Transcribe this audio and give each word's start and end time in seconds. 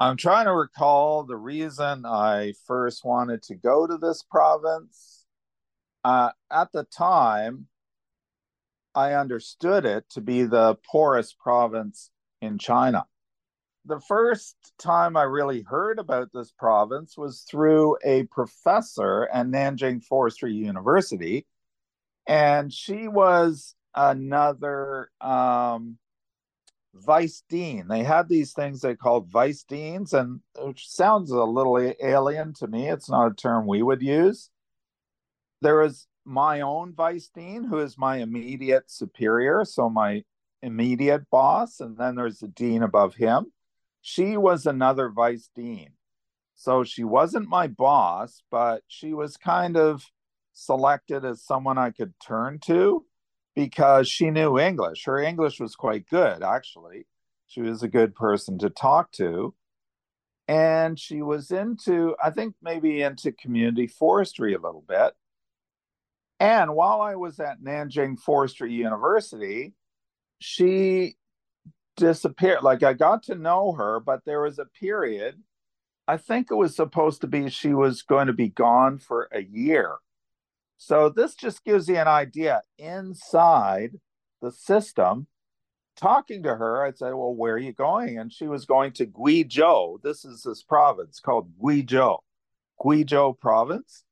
I'm 0.00 0.16
trying 0.16 0.44
to 0.44 0.52
recall 0.52 1.24
the 1.24 1.36
reason 1.36 2.06
I 2.06 2.52
first 2.66 3.04
wanted 3.04 3.42
to 3.44 3.56
go 3.56 3.84
to 3.84 3.98
this 3.98 4.22
province. 4.22 5.26
Uh, 6.04 6.30
at 6.52 6.70
the 6.72 6.84
time, 6.84 7.66
I 8.94 9.14
understood 9.14 9.84
it 9.84 10.08
to 10.10 10.20
be 10.20 10.44
the 10.44 10.76
poorest 10.88 11.40
province 11.40 12.10
in 12.40 12.58
China. 12.58 13.06
The 13.86 13.98
first 13.98 14.56
time 14.78 15.16
I 15.16 15.24
really 15.24 15.62
heard 15.62 15.98
about 15.98 16.28
this 16.32 16.52
province 16.52 17.16
was 17.16 17.44
through 17.50 17.96
a 18.04 18.22
professor 18.24 19.28
at 19.32 19.46
Nanjing 19.46 20.04
Forestry 20.04 20.52
University. 20.52 21.44
And 22.24 22.72
she 22.72 23.08
was 23.08 23.74
another 23.96 25.10
um, 25.20 25.98
vice 26.94 27.42
dean. 27.48 27.86
They 27.88 28.02
had 28.02 28.28
these 28.28 28.52
things 28.52 28.80
they 28.80 28.94
called 28.94 29.28
vice 29.28 29.62
deans, 29.62 30.12
and 30.12 30.40
which 30.58 30.88
sounds 30.88 31.30
a 31.30 31.44
little 31.44 31.78
alien 32.02 32.54
to 32.54 32.66
me. 32.66 32.88
It's 32.88 33.10
not 33.10 33.32
a 33.32 33.34
term 33.34 33.66
we 33.66 33.82
would 33.82 34.02
use. 34.02 34.50
There 35.60 35.80
was 35.80 36.06
my 36.24 36.60
own 36.60 36.94
vice 36.94 37.28
dean, 37.28 37.64
who 37.64 37.78
is 37.78 37.98
my 37.98 38.16
immediate 38.18 38.90
superior, 38.90 39.64
so 39.64 39.88
my 39.88 40.24
immediate 40.62 41.28
boss, 41.30 41.80
and 41.80 41.96
then 41.96 42.16
there's 42.16 42.38
the 42.38 42.48
dean 42.48 42.82
above 42.82 43.14
him. 43.14 43.52
She 44.02 44.36
was 44.36 44.66
another 44.66 45.08
vice 45.08 45.50
dean. 45.54 45.90
So 46.54 46.84
she 46.84 47.04
wasn't 47.04 47.48
my 47.48 47.68
boss, 47.68 48.42
but 48.50 48.82
she 48.88 49.14
was 49.14 49.36
kind 49.36 49.76
of 49.76 50.04
selected 50.52 51.24
as 51.24 51.42
someone 51.42 51.78
I 51.78 51.90
could 51.90 52.14
turn 52.20 52.58
to 52.66 53.04
because 53.58 54.08
she 54.08 54.30
knew 54.30 54.56
English. 54.56 55.04
Her 55.04 55.18
English 55.18 55.58
was 55.58 55.74
quite 55.74 56.08
good, 56.08 56.44
actually. 56.44 57.08
She 57.48 57.60
was 57.60 57.82
a 57.82 57.88
good 57.88 58.14
person 58.14 58.56
to 58.60 58.70
talk 58.70 59.10
to. 59.14 59.52
And 60.46 60.96
she 60.96 61.22
was 61.22 61.50
into, 61.50 62.14
I 62.22 62.30
think, 62.30 62.54
maybe 62.62 63.02
into 63.02 63.32
community 63.32 63.88
forestry 63.88 64.54
a 64.54 64.60
little 64.60 64.84
bit. 64.86 65.12
And 66.38 66.76
while 66.76 67.00
I 67.00 67.16
was 67.16 67.40
at 67.40 67.60
Nanjing 67.60 68.16
Forestry 68.20 68.72
University, 68.72 69.74
she 70.38 71.16
disappeared. 71.96 72.62
Like 72.62 72.84
I 72.84 72.92
got 72.92 73.24
to 73.24 73.34
know 73.34 73.72
her, 73.72 73.98
but 73.98 74.20
there 74.24 74.42
was 74.42 74.60
a 74.60 74.66
period, 74.66 75.34
I 76.06 76.16
think 76.16 76.52
it 76.52 76.54
was 76.54 76.76
supposed 76.76 77.22
to 77.22 77.26
be 77.26 77.50
she 77.50 77.74
was 77.74 78.02
going 78.02 78.28
to 78.28 78.32
be 78.32 78.50
gone 78.50 78.98
for 78.98 79.28
a 79.32 79.42
year. 79.42 79.96
So 80.78 81.08
this 81.08 81.34
just 81.34 81.64
gives 81.64 81.88
you 81.88 81.96
an 81.96 82.06
idea 82.06 82.62
inside 82.78 83.98
the 84.40 84.52
system. 84.52 85.26
Talking 85.96 86.44
to 86.44 86.54
her, 86.54 86.84
I'd 86.84 86.96
say, 86.96 87.06
Well, 87.06 87.34
where 87.34 87.54
are 87.54 87.58
you 87.58 87.72
going? 87.72 88.18
And 88.18 88.32
she 88.32 88.46
was 88.46 88.64
going 88.64 88.92
to 88.92 89.06
Guizhou. 89.06 90.00
This 90.02 90.24
is 90.24 90.44
this 90.44 90.62
province 90.62 91.18
called 91.18 91.50
Guizhou. 91.60 92.18
Guizhou 92.80 93.38
province. 93.38 94.04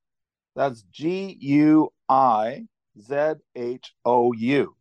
That's 0.57 0.83
G 0.91 1.37
U 1.41 1.93
I 2.09 2.67
Z 3.01 3.35
H 3.55 3.95
O 4.05 4.33
U, 4.33 4.77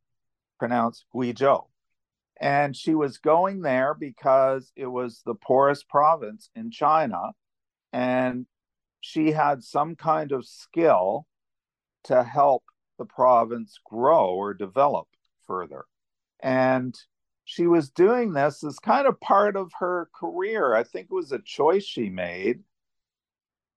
pronounced 0.58 1.06
Guizhou. 1.14 1.68
And 2.42 2.76
she 2.76 2.96
was 2.96 3.20
going 3.20 3.62
there 3.62 3.94
because 3.94 4.72
it 4.76 4.88
was 4.88 5.22
the 5.24 5.36
poorest 5.36 5.88
province 5.88 6.50
in 6.56 6.72
China. 6.72 7.34
And 7.94 8.48
she 9.02 9.32
had 9.32 9.64
some 9.64 9.96
kind 9.96 10.32
of 10.32 10.48
skill 10.48 11.28
to 12.06 12.24
help 12.24 12.64
the 12.98 13.06
province 13.06 13.80
grow 13.84 14.30
or 14.30 14.54
develop 14.54 15.08
further. 15.46 15.86
And 16.42 16.96
she 17.44 17.68
was 17.68 17.90
doing 17.90 18.34
this 18.34 18.64
as 18.64 18.80
kind 18.80 19.08
of 19.08 19.20
part 19.20 19.56
of 19.56 19.72
her 19.80 20.10
career. 20.16 20.76
I 20.76 20.84
think 20.84 21.08
it 21.12 21.14
was 21.14 21.32
a 21.32 21.40
choice 21.40 21.84
she 21.84 22.10
made 22.10 22.64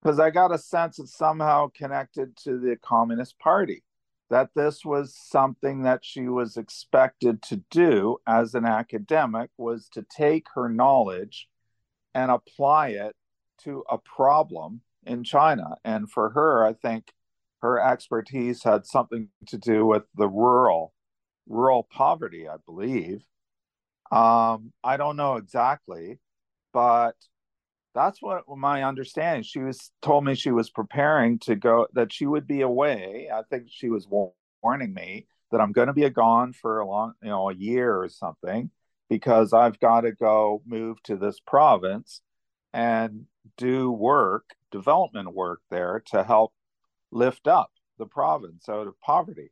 because 0.03 0.21
I 0.21 0.31
got 0.31 0.55
a 0.55 0.59
sense 0.59 0.99
it's 0.99 1.17
somehow 1.17 1.69
connected 1.69 2.37
to 2.45 2.59
the 2.59 2.77
Communist 2.77 3.39
Party, 3.39 3.83
that 4.31 4.51
this 4.55 4.85
was 4.85 5.15
something 5.15 5.83
that 5.83 6.05
she 6.05 6.29
was 6.29 6.57
expected 6.57 7.43
to 7.43 7.63
do 7.71 8.19
as 8.27 8.55
an 8.55 8.65
academic 8.65 9.51
was 9.57 9.89
to 9.91 10.05
take 10.15 10.47
her 10.55 10.69
knowledge 10.69 11.49
and 12.15 12.31
apply 12.31 12.89
it 12.89 13.17
to 13.65 13.85
a 13.91 13.99
problem 13.99 14.83
in 15.05 15.25
China. 15.25 15.77
And 15.85 16.11
for 16.11 16.31
her, 16.31 16.65
I 16.65 16.75
think 16.75 17.13
her 17.63 17.81
expertise 17.81 18.63
had 18.63 18.87
something 18.87 19.29
to 19.47 19.59
do 19.59 19.85
with 19.85 20.05
the 20.15 20.29
rural 20.29 20.93
rural 21.49 21.83
poverty 21.91 22.49
i 22.49 22.57
believe. 22.67 23.23
Um, 24.11 24.73
i 24.83 24.97
don't 24.97 25.17
know 25.17 25.37
exactly 25.37 26.19
but 26.73 27.15
that's 27.95 28.23
what 28.23 28.45
my 28.49 28.85
understanding 28.85 29.43
she 29.43 29.59
was 29.61 29.91
told 30.03 30.25
me 30.25 30.35
she 30.35 30.51
was 30.51 30.71
preparing 30.71 31.39
to 31.41 31.57
go 31.57 31.87
that 31.95 32.13
she 32.13 32.27
would 32.27 32.47
be 32.47 32.61
away. 32.61 33.29
I 33.33 33.43
think 33.51 33.69
she 33.71 33.89
was 33.89 34.07
warning 34.63 34.95
me 34.95 35.27
that 35.51 35.61
i'm 35.61 35.73
going 35.73 35.87
to 35.87 35.93
be 35.93 36.09
gone 36.11 36.53
for 36.53 36.81
a 36.81 36.87
long 36.87 37.15
you 37.23 37.29
know 37.29 37.51
a 37.51 37.55
year 37.55 37.97
or 37.97 38.09
something 38.09 38.71
because 39.09 39.53
i've 39.53 39.79
got 39.81 40.03
to 40.03 40.13
go 40.13 40.63
move 40.67 41.03
to 41.05 41.17
this 41.17 41.41
province 41.41 42.21
and 42.73 43.27
do 43.57 43.91
work 43.91 44.45
development 44.71 45.35
work 45.35 45.61
there 45.71 46.03
to 46.07 46.23
help 46.23 46.53
lift 47.11 47.47
up 47.47 47.71
the 47.99 48.07
province 48.07 48.69
out 48.69 48.87
of 48.87 49.01
poverty. 49.01 49.51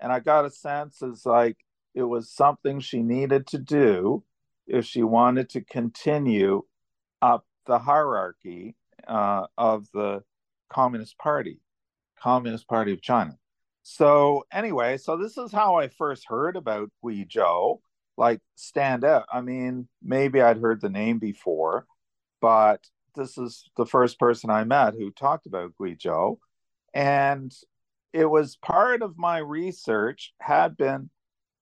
And 0.00 0.12
I 0.12 0.20
got 0.20 0.44
a 0.44 0.50
sense 0.50 1.02
as 1.02 1.24
like 1.26 1.56
it 1.94 2.02
was 2.02 2.30
something 2.30 2.80
she 2.80 3.02
needed 3.02 3.46
to 3.48 3.58
do 3.58 4.24
if 4.66 4.84
she 4.84 5.02
wanted 5.02 5.48
to 5.50 5.60
continue 5.62 6.62
up 7.22 7.46
the 7.66 7.78
hierarchy 7.78 8.76
uh, 9.06 9.46
of 9.56 9.86
the 9.92 10.22
Communist 10.70 11.18
Party, 11.18 11.60
Communist 12.20 12.68
Party 12.68 12.92
of 12.92 13.02
China. 13.02 13.36
So 13.82 14.44
anyway, 14.52 14.98
so 14.98 15.16
this 15.16 15.38
is 15.38 15.50
how 15.50 15.76
I 15.76 15.88
first 15.88 16.26
heard 16.28 16.56
about 16.56 16.90
Guizhou, 17.02 17.80
like 18.16 18.40
stand 18.54 19.04
out. 19.04 19.26
I 19.32 19.40
mean, 19.40 19.88
maybe 20.02 20.42
I'd 20.42 20.58
heard 20.58 20.80
the 20.80 20.90
name 20.90 21.18
before, 21.18 21.86
but 22.40 22.86
this 23.16 23.38
is 23.38 23.68
the 23.76 23.86
first 23.86 24.18
person 24.18 24.50
I 24.50 24.64
met 24.64 24.94
who 24.94 25.10
talked 25.10 25.46
about 25.46 25.72
Guizhou 25.80 26.38
and 26.94 27.52
it 28.12 28.24
was 28.24 28.56
part 28.56 29.02
of 29.02 29.18
my 29.18 29.38
research 29.38 30.32
had 30.40 30.76
been 30.76 31.10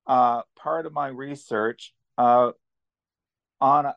uh, 0.07 0.43
part 0.59 0.87
of 0.87 0.93
my 0.93 1.09
research 1.09 1.93
uh, 2.19 2.53
on 3.61 3.93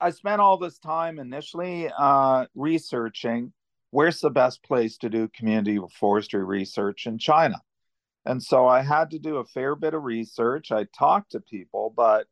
i 0.00 0.10
spent 0.10 0.40
all 0.40 0.58
this 0.58 0.78
time 0.78 1.18
initially 1.18 1.90
uh, 1.98 2.46
researching 2.54 3.52
where's 3.90 4.20
the 4.20 4.30
best 4.30 4.62
place 4.62 4.98
to 4.98 5.08
do 5.08 5.28
community 5.28 5.78
forestry 5.98 6.44
research 6.44 7.06
in 7.06 7.18
china. 7.18 7.60
And 8.24 8.42
so 8.42 8.66
i 8.66 8.82
had 8.82 9.10
to 9.12 9.18
do 9.18 9.36
a 9.36 9.44
fair 9.44 9.74
bit 9.74 9.94
of 9.94 10.02
research. 10.02 10.72
I 10.72 10.86
talked 10.96 11.32
to 11.32 11.40
people 11.40 11.92
but 11.96 12.26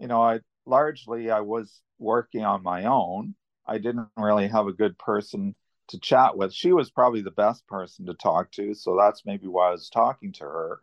you 0.00 0.08
know 0.08 0.22
i 0.22 0.40
largely 0.66 1.30
i 1.30 1.40
was 1.40 1.80
working 1.98 2.44
on 2.44 2.62
my 2.62 2.84
own. 2.84 3.34
I 3.66 3.78
didn't 3.78 4.08
really 4.16 4.48
have 4.48 4.66
a 4.66 4.72
good 4.72 4.98
person 4.98 5.54
to 5.88 5.98
chat 5.98 6.36
with. 6.36 6.52
She 6.52 6.72
was 6.72 6.90
probably 6.90 7.22
the 7.22 7.30
best 7.30 7.66
person 7.66 8.06
to 8.06 8.14
talk 8.14 8.50
to. 8.52 8.74
So 8.74 8.96
that's 8.96 9.24
maybe 9.24 9.46
why 9.46 9.68
I 9.68 9.72
was 9.72 9.90
talking 9.90 10.32
to 10.32 10.44
her. 10.44 10.80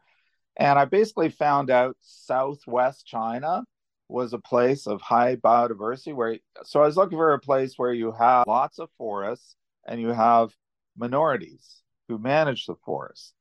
And 0.57 0.78
I 0.78 0.85
basically 0.85 1.29
found 1.29 1.69
out 1.69 1.97
Southwest 2.01 3.06
China 3.06 3.63
was 4.07 4.34
a 4.34 4.39
place 4.39 4.88
of 4.88 5.01
high 5.01 5.38
biodiversity 5.38 6.13
where 6.13 6.38
so 6.63 6.81
I 6.81 6.85
was 6.85 6.97
looking 6.97 7.17
for 7.17 7.34
a 7.34 7.39
place 7.39 7.75
where 7.78 7.94
you 7.94 8.12
have 8.12 8.45
lots 8.45 8.78
of 8.78 8.89
forests 8.97 9.56
and 9.88 10.01
you 10.01 10.09
have 10.09 10.53
minorities 10.97 11.81
who 12.07 12.18
manage 12.18 12.65
the 12.65 12.75
forest. 12.86 13.33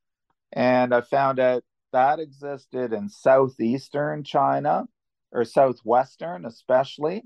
And 0.52 0.94
I 0.94 1.00
found 1.00 1.40
out 1.40 1.64
that 1.92 2.20
existed 2.20 2.92
in 2.92 3.08
southeastern 3.08 4.22
China 4.22 4.86
or 5.32 5.44
southwestern 5.44 6.46
especially, 6.46 7.24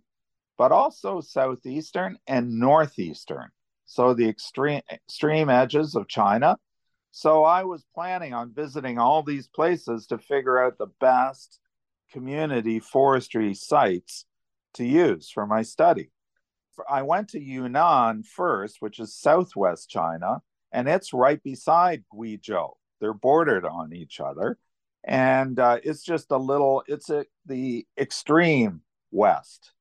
but 0.56 0.72
also 0.72 1.20
southeastern 1.20 2.18
and 2.26 2.58
northeastern 2.58 3.50
so 3.86 4.14
the 4.14 4.28
extreme 4.28 4.82
extreme 4.90 5.50
edges 5.50 5.94
of 5.94 6.08
China. 6.08 6.56
So 7.10 7.44
I 7.44 7.62
was 7.62 7.84
planning 7.94 8.34
on 8.34 8.52
visiting 8.52 8.98
all 8.98 9.22
these 9.22 9.46
places 9.46 10.06
to 10.08 10.18
figure 10.18 10.62
out 10.62 10.78
the 10.78 10.88
best 11.00 11.60
community 12.12 12.80
forestry 12.80 13.54
sites 13.54 14.24
to 14.74 14.84
use 14.84 15.30
for 15.30 15.46
my 15.46 15.62
study. 15.62 16.10
I 16.88 17.02
went 17.02 17.28
to 17.30 17.40
Yunnan 17.40 18.24
first, 18.24 18.78
which 18.80 18.98
is 18.98 19.14
southwest 19.14 19.88
China, 19.88 20.42
and 20.72 20.88
it's 20.88 21.12
right 21.12 21.42
beside 21.42 22.04
Guizhou. 22.12 22.72
They're 23.00 23.12
bordered 23.12 23.64
on 23.64 23.92
each 23.92 24.18
other, 24.18 24.58
and 25.04 25.58
uh, 25.58 25.78
it's 25.84 26.02
just 26.02 26.30
a 26.30 26.36
little. 26.36 26.82
It's 26.88 27.10
a, 27.10 27.26
the 27.46 27.86
extreme 27.98 28.80
west, 29.12 29.72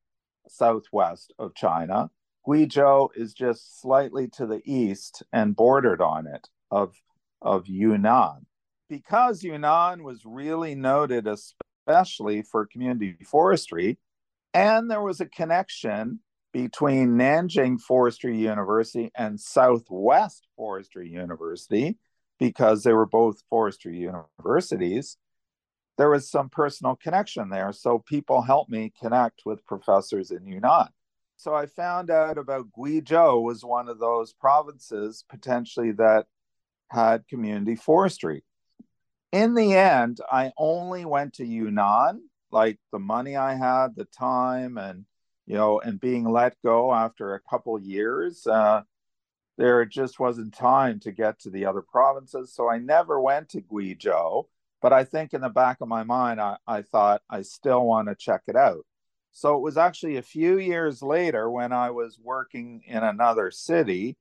southwest 0.48 1.34
of 1.40 1.56
China, 1.56 2.12
Guizhou 2.46 3.10
is 3.16 3.34
just 3.34 3.82
slightly 3.82 4.28
to 4.30 4.46
the 4.46 4.62
east 4.66 5.24
and 5.32 5.56
bordered 5.56 6.02
on 6.02 6.28
it 6.28 6.50
of, 6.72 6.96
of 7.42 7.68
Yunnan. 7.68 8.46
Because 8.90 9.44
Yunnan 9.44 10.04
was 10.04 10.26
really 10.26 10.76
noted, 10.76 11.28
especially 11.28 12.42
for 12.42 12.66
community 12.66 13.18
forestry, 13.26 13.98
and 14.54 14.90
there 14.92 15.02
was 15.02 15.20
a 15.20 15.26
connection 15.26 16.20
between 16.52 17.18
Nanjing 17.18 17.82
Forestry 17.82 18.38
University 18.38 19.12
and 19.16 19.40
Southwest 19.40 20.48
Forestry 20.56 21.10
University, 21.10 21.98
because 22.40 22.84
they 22.84 22.94
were 22.94 23.08
both 23.08 23.42
forestry 23.50 23.98
universities, 23.98 25.18
there 25.98 26.10
was 26.10 26.30
some 26.30 26.50
personal 26.50 26.96
connection 26.96 27.50
there. 27.50 27.72
So 27.72 28.00
people 28.00 28.42
helped 28.42 28.70
me 28.70 28.92
connect 29.00 29.42
with 29.46 29.66
professors 29.66 30.32
in 30.32 30.46
Yunnan. 30.46 30.88
So 31.44 31.54
I 31.54 31.66
found 31.66 32.10
out 32.10 32.38
about 32.38 32.72
Guizhou 32.72 33.44
was 33.44 33.66
one 33.66 33.90
of 33.90 34.00
those 34.00 34.32
provinces 34.32 35.26
potentially 35.28 35.92
that 35.92 36.26
had 36.90 37.28
community 37.28 37.76
forestry. 37.76 38.46
In 39.34 39.54
the 39.54 39.74
end, 39.74 40.22
I 40.32 40.54
only 40.58 41.04
went 41.04 41.34
to 41.34 41.46
Yunnan, 41.46 42.30
like 42.50 42.80
the 42.94 43.00
money 43.00 43.36
I 43.36 43.56
had, 43.56 43.90
the 43.98 44.06
time, 44.06 44.78
and 44.78 45.04
you 45.46 45.56
know, 45.56 45.82
and 45.82 46.00
being 46.00 46.24
let 46.24 46.56
go 46.64 46.94
after 46.94 47.34
a 47.34 47.42
couple 47.42 47.78
years. 47.78 48.48
Uh, 48.48 48.84
there 49.58 49.84
just 49.84 50.22
wasn't 50.22 50.54
time 50.54 51.02
to 51.02 51.12
get 51.12 51.40
to 51.40 51.50
the 51.50 51.66
other 51.66 51.82
provinces, 51.82 52.54
so 52.56 52.70
I 52.70 52.78
never 52.78 53.20
went 53.20 53.50
to 53.50 53.62
Guizhou. 53.62 54.46
But 54.82 54.94
I 54.94 55.04
think 55.04 55.34
in 55.34 55.42
the 55.42 55.50
back 55.50 55.82
of 55.82 55.90
my 55.90 56.04
mind, 56.04 56.40
I, 56.40 56.56
I 56.66 56.84
thought 56.84 57.22
I 57.30 57.42
still 57.42 57.86
want 57.86 58.08
to 58.08 58.16
check 58.16 58.44
it 58.48 58.56
out. 58.56 58.86
So 59.34 59.56
it 59.56 59.62
was 59.62 59.78
actually 59.78 60.18
a 60.18 60.22
few 60.22 60.60
years 60.60 61.02
later 61.02 61.50
when 61.50 61.74
I 61.74 61.90
was 61.90 62.20
working 62.22 62.84
in 62.86 63.04
another 63.04 63.50
city, 63.50 64.16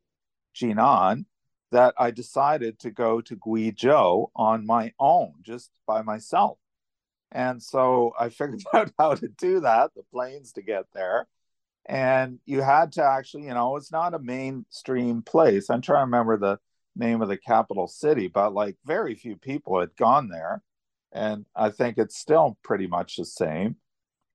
Jinan, 0.57 1.27
that 1.71 1.95
I 1.99 2.11
decided 2.11 2.79
to 2.81 2.91
go 2.91 3.21
to 3.21 3.37
Guizhou 3.37 4.31
on 4.35 4.67
my 4.67 4.93
own, 4.99 5.35
just 5.43 5.71
by 5.87 6.01
myself. 6.01 6.59
And 7.31 7.63
so 7.63 8.13
I 8.19 8.29
figured 8.31 8.65
out 8.73 8.91
how 8.99 9.15
to 9.15 9.29
do 9.29 9.61
that, 9.61 9.93
the 9.95 10.03
planes 10.13 10.53
to 10.53 10.63
get 10.63 10.87
there. 10.95 11.29
And 11.87 12.39
you 12.47 12.63
had 12.63 12.93
to 12.93 13.05
actually, 13.05 13.45
you 13.45 13.55
know, 13.55 13.77
it's 13.77 13.93
not 13.93 14.15
a 14.15 14.19
mainstream 14.19 15.21
place. 15.23 15.69
I'm 15.69 15.83
trying 15.83 16.03
to 16.03 16.05
remember 16.05 16.39
the 16.39 16.59
name 16.97 17.21
of 17.21 17.29
the 17.29 17.37
capital 17.37 17.87
city, 17.87 18.29
but 18.29 18.55
like 18.55 18.77
very 18.87 19.15
few 19.15 19.37
people 19.37 19.79
had 19.79 19.95
gone 19.97 20.29
there. 20.29 20.63
And 21.13 21.45
I 21.55 21.69
think 21.69 21.99
it's 21.99 22.17
still 22.17 22.57
pretty 22.63 22.87
much 22.87 23.17
the 23.17 23.27
same. 23.27 23.77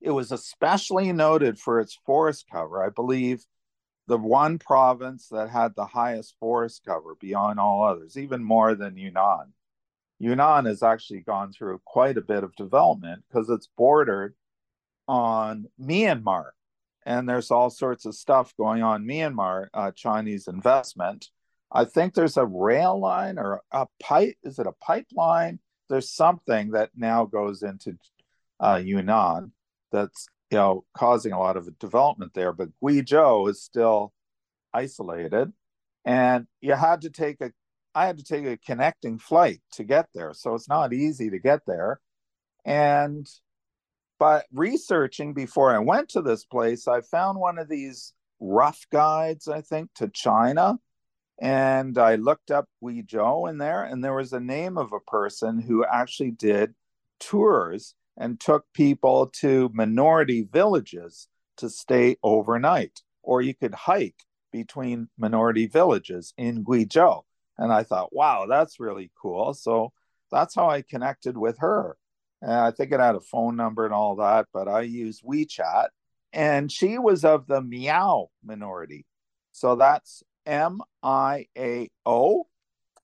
It 0.02 0.12
was 0.12 0.32
especially 0.32 1.12
noted 1.12 1.60
for 1.60 1.80
its 1.80 1.98
forest 2.06 2.46
cover. 2.52 2.84
I 2.84 2.90
believe 2.90 3.46
the 4.08 4.18
one 4.18 4.58
province 4.58 5.28
that 5.30 5.50
had 5.50 5.76
the 5.76 5.86
highest 5.86 6.36
forest 6.40 6.84
cover 6.86 7.16
beyond 7.20 7.60
all 7.60 7.84
others, 7.84 8.18
even 8.18 8.44
more 8.44 8.74
than 8.76 8.98
Yunnan. 8.98 9.54
Yunnan 10.20 10.66
has 10.66 10.82
actually 10.82 11.20
gone 11.22 11.52
through 11.52 11.82
quite 11.86 12.18
a 12.18 12.22
bit 12.22 12.44
of 12.44 12.56
development 12.56 13.24
because 13.28 13.50
it's 13.50 13.70
bordered 13.78 14.34
on 15.08 15.68
Myanmar. 15.80 16.52
And 17.06 17.28
there's 17.28 17.52
all 17.52 17.70
sorts 17.70 18.06
of 18.06 18.16
stuff 18.16 18.54
going 18.58 18.84
on 18.84 19.06
Myanmar, 19.06 19.68
uh, 19.74 19.92
Chinese 19.92 20.48
investment. 20.48 21.30
I 21.72 21.86
think 21.86 22.14
there's 22.14 22.38
a 22.38 22.46
rail 22.46 23.00
line 23.00 23.38
or 23.38 23.62
a 23.72 23.88
pipe. 24.02 24.36
Is 24.44 24.60
it 24.60 24.68
a 24.68 24.74
pipeline? 24.74 25.60
There's 25.90 26.10
something 26.10 26.72
that 26.72 26.92
now 26.96 27.26
goes 27.26 27.62
into 27.64 27.98
uh, 28.60 28.82
Yunnan 28.84 29.52
that's 29.92 30.28
you 30.52 30.58
know 30.58 30.86
causing 30.96 31.34
a 31.34 31.40
lot 31.40 31.58
of 31.58 31.78
development 31.80 32.34
there. 32.34 32.54
But 32.54 32.70
Guizhou 32.84 33.50
is 33.50 33.62
still 33.62 34.14
isolated, 34.74 35.54
and 36.06 36.48
you 36.62 36.74
had 36.74 37.02
to 37.02 37.10
take 37.10 37.42
a 37.42 37.52
I 37.96 38.06
had 38.06 38.18
to 38.18 38.24
take 38.24 38.46
a 38.46 38.58
connecting 38.58 39.18
flight 39.18 39.62
to 39.74 39.84
get 39.84 40.08
there, 40.14 40.34
so 40.34 40.54
it's 40.54 40.70
not 40.70 40.94
easy 40.94 41.30
to 41.32 41.40
get 41.40 41.62
there. 41.66 42.00
And 42.66 43.28
but 44.20 44.46
researching 44.54 45.34
before 45.34 45.74
I 45.74 45.80
went 45.80 46.10
to 46.10 46.22
this 46.22 46.46
place, 46.46 46.88
I 46.88 47.02
found 47.02 47.40
one 47.40 47.60
of 47.60 47.70
these 47.70 48.14
rough 48.40 48.86
guides, 48.92 49.48
I 49.48 49.62
think, 49.62 49.90
to 49.96 50.10
China. 50.10 50.80
And 51.40 51.98
I 52.00 52.16
looked 52.16 52.50
up 52.50 52.68
Guizhou 52.84 53.50
in 53.50 53.60
there, 53.60 53.84
and 53.84 54.04
there 54.04 54.16
was 54.16 54.34
a 54.34 54.40
name 54.40 54.78
of 54.78 54.92
a 54.92 55.00
person 55.00 55.60
who 55.60 55.86
actually 55.86 56.32
did 56.32 56.74
tours 57.20 57.94
and 58.18 58.40
took 58.40 58.66
people 58.74 59.28
to 59.28 59.70
minority 59.74 60.48
villages 60.52 61.28
to 61.58 61.70
stay 61.70 62.18
overnight, 62.24 63.02
or 63.24 63.42
you 63.42 63.54
could 63.54 63.74
hike 63.74 64.24
between 64.52 65.10
minority 65.18 65.68
villages 65.68 66.34
in 66.38 66.64
Guizhou. 66.64 67.24
And 67.58 67.72
I 67.72 67.84
thought, 67.84 68.14
wow, 68.14 68.46
that's 68.48 68.80
really 68.80 69.12
cool. 69.20 69.54
So 69.54 69.92
that's 70.32 70.56
how 70.56 70.70
I 70.70 70.82
connected 70.82 71.38
with 71.38 71.60
her. 71.60 71.98
And 72.42 72.52
I 72.52 72.72
think 72.72 72.92
it 72.92 73.00
had 73.00 73.16
a 73.16 73.22
phone 73.22 73.56
number 73.56 73.86
and 73.86 73.94
all 73.94 74.16
that, 74.18 74.48
but 74.54 74.68
I 74.68 74.82
used 74.82 75.24
WeChat. 75.24 75.88
And 76.34 76.72
she 76.72 76.98
was 76.98 77.26
of 77.26 77.48
the 77.48 77.62
Miao 77.62 78.30
minority. 78.44 79.06
So 79.52 79.76
that's 79.76 80.24
M 80.46 80.82
I 81.02 81.48
A 81.58 81.90
O. 82.06 82.48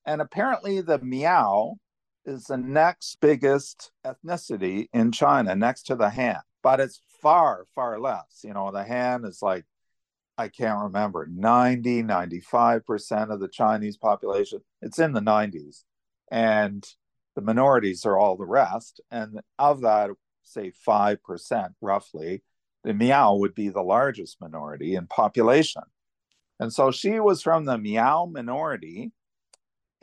And 0.06 0.22
apparently, 0.22 0.82
the 0.82 1.00
Miao 1.00 1.78
is 2.26 2.46
the 2.46 2.58
next 2.58 3.20
biggest 3.22 3.92
ethnicity 4.06 4.88
in 4.94 5.12
China 5.12 5.56
next 5.56 5.84
to 5.84 5.96
the 5.96 6.10
Han, 6.10 6.42
but 6.62 6.80
it's 6.80 7.02
far, 7.22 7.66
far 7.74 8.00
less. 8.00 8.42
You 8.44 8.54
know, 8.54 8.72
the 8.72 8.84
Han 8.84 9.26
is 9.26 9.42
like, 9.42 9.66
I 10.38 10.48
can't 10.48 10.84
remember, 10.84 11.28
90, 11.30 12.04
95% 12.04 13.32
of 13.32 13.40
the 13.40 13.48
Chinese 13.48 13.98
population. 13.98 14.62
It's 14.82 15.00
in 15.00 15.14
the 15.14 15.22
90s. 15.22 15.84
And 16.32 16.84
the 17.36 17.42
minorities 17.42 18.06
are 18.06 18.18
all 18.18 18.36
the 18.36 18.46
rest. 18.46 19.00
And 19.12 19.42
of 19.60 19.82
that, 19.82 20.10
say 20.44 20.72
5% 20.88 21.70
roughly, 21.82 22.44
the 22.84 22.94
Miao 22.94 23.36
would 23.36 23.56
be 23.56 23.70
the 23.70 23.82
largest 23.82 24.42
minority 24.42 24.96
in 24.96 25.08
population. 25.08 25.84
And 26.60 26.74
so 26.74 26.92
she 26.92 27.20
was 27.20 27.42
from 27.42 27.66
the 27.66 27.78
Miao 27.78 28.26
minority 28.26 29.12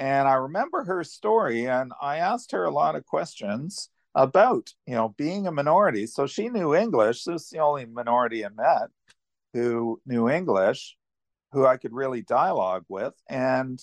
and 0.00 0.26
I 0.26 0.32
remember 0.36 0.84
her 0.84 1.04
story, 1.04 1.66
and 1.66 1.92
I 2.00 2.16
asked 2.16 2.52
her 2.52 2.64
a 2.64 2.70
lot 2.70 2.96
of 2.96 3.04
questions 3.04 3.90
about, 4.14 4.72
you 4.86 4.94
know, 4.94 5.14
being 5.18 5.46
a 5.46 5.52
minority. 5.52 6.06
So 6.06 6.26
she 6.26 6.48
knew 6.48 6.74
English. 6.74 7.24
This 7.24 7.42
is 7.42 7.50
the 7.50 7.58
only 7.58 7.84
minority 7.84 8.42
I 8.42 8.48
met 8.48 8.88
who 9.52 10.00
knew 10.06 10.30
English, 10.30 10.96
who 11.52 11.66
I 11.66 11.76
could 11.76 11.92
really 11.92 12.22
dialogue 12.22 12.86
with. 12.88 13.12
And 13.28 13.78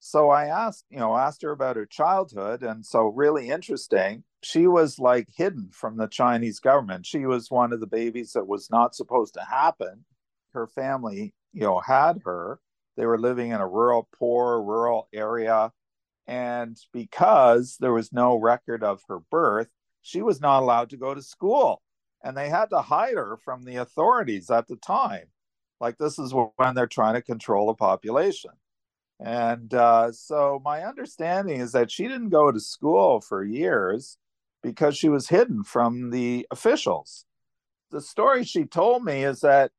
so 0.00 0.30
I 0.30 0.46
asked, 0.46 0.84
you 0.90 0.98
know, 0.98 1.16
asked 1.16 1.42
her 1.42 1.52
about 1.52 1.76
her 1.76 1.86
childhood. 1.86 2.64
And 2.64 2.84
so, 2.84 3.06
really 3.06 3.48
interesting, 3.48 4.24
she 4.42 4.66
was 4.66 4.98
like 4.98 5.28
hidden 5.32 5.68
from 5.70 5.96
the 5.96 6.08
Chinese 6.08 6.58
government. 6.58 7.06
She 7.06 7.24
was 7.24 7.52
one 7.52 7.72
of 7.72 7.78
the 7.78 7.86
babies 7.86 8.32
that 8.32 8.48
was 8.48 8.68
not 8.68 8.96
supposed 8.96 9.34
to 9.34 9.44
happen. 9.44 10.06
Her 10.54 10.66
family, 10.66 11.34
you 11.52 11.60
know, 11.60 11.78
had 11.78 12.22
her 12.24 12.58
they 12.96 13.06
were 13.06 13.18
living 13.18 13.50
in 13.50 13.60
a 13.60 13.68
rural, 13.68 14.08
poor, 14.18 14.62
rural 14.62 15.08
area. 15.12 15.72
And 16.26 16.76
because 16.92 17.76
there 17.80 17.92
was 17.92 18.12
no 18.12 18.36
record 18.36 18.84
of 18.84 19.02
her 19.08 19.18
birth, 19.18 19.68
she 20.02 20.22
was 20.22 20.40
not 20.40 20.62
allowed 20.62 20.90
to 20.90 20.96
go 20.96 21.14
to 21.14 21.22
school. 21.22 21.82
And 22.22 22.36
they 22.36 22.48
had 22.48 22.66
to 22.70 22.82
hide 22.82 23.14
her 23.14 23.38
from 23.44 23.64
the 23.64 23.76
authorities 23.76 24.50
at 24.50 24.68
the 24.68 24.76
time. 24.76 25.26
Like, 25.80 25.98
this 25.98 26.18
is 26.18 26.32
when 26.32 26.74
they're 26.74 26.86
trying 26.86 27.14
to 27.14 27.22
control 27.22 27.66
the 27.66 27.74
population. 27.74 28.52
And 29.18 29.72
uh, 29.74 30.12
so, 30.12 30.60
my 30.64 30.84
understanding 30.84 31.60
is 31.60 31.72
that 31.72 31.90
she 31.90 32.04
didn't 32.04 32.28
go 32.30 32.52
to 32.52 32.60
school 32.60 33.20
for 33.20 33.44
years 33.44 34.16
because 34.62 34.96
she 34.96 35.08
was 35.08 35.28
hidden 35.28 35.64
from 35.64 36.10
the 36.10 36.46
officials. 36.50 37.24
The 37.90 38.00
story 38.00 38.44
she 38.44 38.64
told 38.64 39.04
me 39.04 39.24
is 39.24 39.40
that 39.40 39.72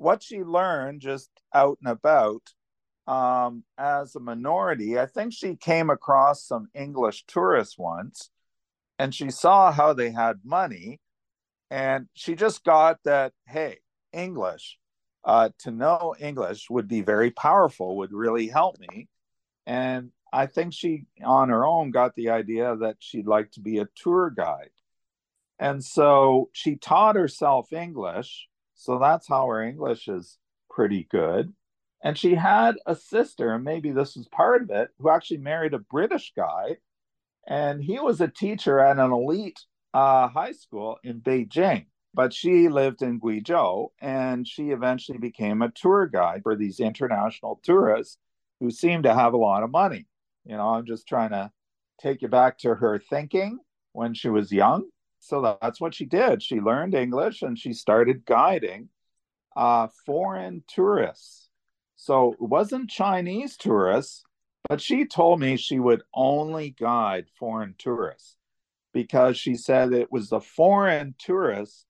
what 0.00 0.22
she 0.22 0.42
learned 0.42 1.00
just 1.02 1.28
out 1.54 1.78
and 1.82 1.92
about 1.92 2.42
um, 3.06 3.64
as 3.76 4.16
a 4.16 4.20
minority, 4.20 4.98
I 4.98 5.06
think 5.06 5.32
she 5.32 5.56
came 5.56 5.90
across 5.90 6.44
some 6.44 6.68
English 6.74 7.24
tourists 7.26 7.76
once 7.78 8.30
and 8.98 9.14
she 9.14 9.30
saw 9.30 9.70
how 9.70 9.92
they 9.92 10.10
had 10.10 10.40
money 10.42 11.00
and 11.70 12.08
she 12.14 12.34
just 12.34 12.64
got 12.64 12.98
that, 13.04 13.32
hey, 13.46 13.78
English, 14.12 14.78
uh, 15.24 15.50
to 15.60 15.70
know 15.70 16.14
English 16.18 16.70
would 16.70 16.88
be 16.88 17.02
very 17.02 17.30
powerful, 17.30 17.98
would 17.98 18.12
really 18.12 18.48
help 18.48 18.78
me. 18.80 19.08
And 19.66 20.10
I 20.32 20.46
think 20.46 20.72
she, 20.72 21.04
on 21.22 21.50
her 21.50 21.64
own, 21.66 21.90
got 21.90 22.14
the 22.14 22.30
idea 22.30 22.74
that 22.76 22.96
she'd 23.00 23.26
like 23.26 23.52
to 23.52 23.60
be 23.60 23.78
a 23.78 23.88
tour 23.96 24.30
guide. 24.30 24.70
And 25.58 25.84
so 25.84 26.48
she 26.52 26.76
taught 26.76 27.16
herself 27.16 27.72
English 27.72 28.48
so 28.80 28.98
that's 28.98 29.28
how 29.28 29.46
her 29.46 29.62
English 29.62 30.08
is 30.08 30.38
pretty 30.70 31.06
good. 31.10 31.52
And 32.02 32.16
she 32.16 32.34
had 32.34 32.76
a 32.86 32.96
sister, 32.96 33.52
and 33.52 33.62
maybe 33.62 33.90
this 33.90 34.16
was 34.16 34.26
part 34.28 34.62
of 34.62 34.70
it, 34.70 34.88
who 34.98 35.10
actually 35.10 35.36
married 35.36 35.74
a 35.74 35.78
British 35.78 36.32
guy. 36.34 36.78
And 37.46 37.84
he 37.84 37.98
was 37.98 38.22
a 38.22 38.28
teacher 38.28 38.80
at 38.80 38.98
an 38.98 39.12
elite 39.12 39.60
uh, 39.92 40.28
high 40.28 40.52
school 40.52 40.98
in 41.04 41.20
Beijing. 41.20 41.86
But 42.14 42.32
she 42.32 42.70
lived 42.70 43.02
in 43.02 43.20
Guizhou, 43.20 43.90
and 44.00 44.48
she 44.48 44.70
eventually 44.70 45.18
became 45.18 45.60
a 45.60 45.70
tour 45.70 46.06
guide 46.06 46.42
for 46.42 46.56
these 46.56 46.80
international 46.80 47.60
tourists 47.62 48.16
who 48.60 48.70
seem 48.70 49.02
to 49.02 49.14
have 49.14 49.34
a 49.34 49.36
lot 49.36 49.62
of 49.62 49.70
money. 49.70 50.06
You 50.46 50.56
know, 50.56 50.68
I'm 50.70 50.86
just 50.86 51.06
trying 51.06 51.30
to 51.30 51.52
take 52.00 52.22
you 52.22 52.28
back 52.28 52.56
to 52.60 52.76
her 52.76 52.98
thinking 52.98 53.58
when 53.92 54.14
she 54.14 54.30
was 54.30 54.50
young 54.50 54.88
so 55.20 55.58
that's 55.60 55.80
what 55.80 55.94
she 55.94 56.06
did. 56.06 56.42
She 56.42 56.60
learned 56.60 56.94
English 56.94 57.42
and 57.42 57.58
she 57.58 57.72
started 57.72 58.24
guiding 58.24 58.88
uh, 59.54 59.88
foreign 60.06 60.64
tourists. 60.66 61.50
So 61.96 62.32
it 62.32 62.40
wasn't 62.40 62.90
Chinese 62.90 63.56
tourists, 63.56 64.24
but 64.68 64.80
she 64.80 65.04
told 65.04 65.38
me 65.38 65.56
she 65.56 65.78
would 65.78 66.02
only 66.14 66.70
guide 66.70 67.26
foreign 67.38 67.74
tourists 67.78 68.36
because 68.92 69.36
she 69.36 69.54
said 69.54 69.92
it 69.92 70.10
was 70.10 70.30
the 70.30 70.40
foreign 70.40 71.14
tourists 71.18 71.84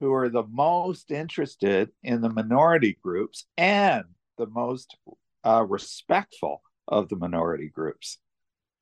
who 0.00 0.12
are 0.12 0.28
the 0.28 0.44
most 0.44 1.10
interested 1.10 1.90
in 2.02 2.20
the 2.20 2.28
minority 2.28 2.98
groups 3.02 3.46
and 3.56 4.04
the 4.36 4.46
most 4.46 4.96
uh, 5.44 5.64
respectful 5.66 6.62
of 6.86 7.08
the 7.08 7.16
minority 7.16 7.68
groups. 7.68 8.18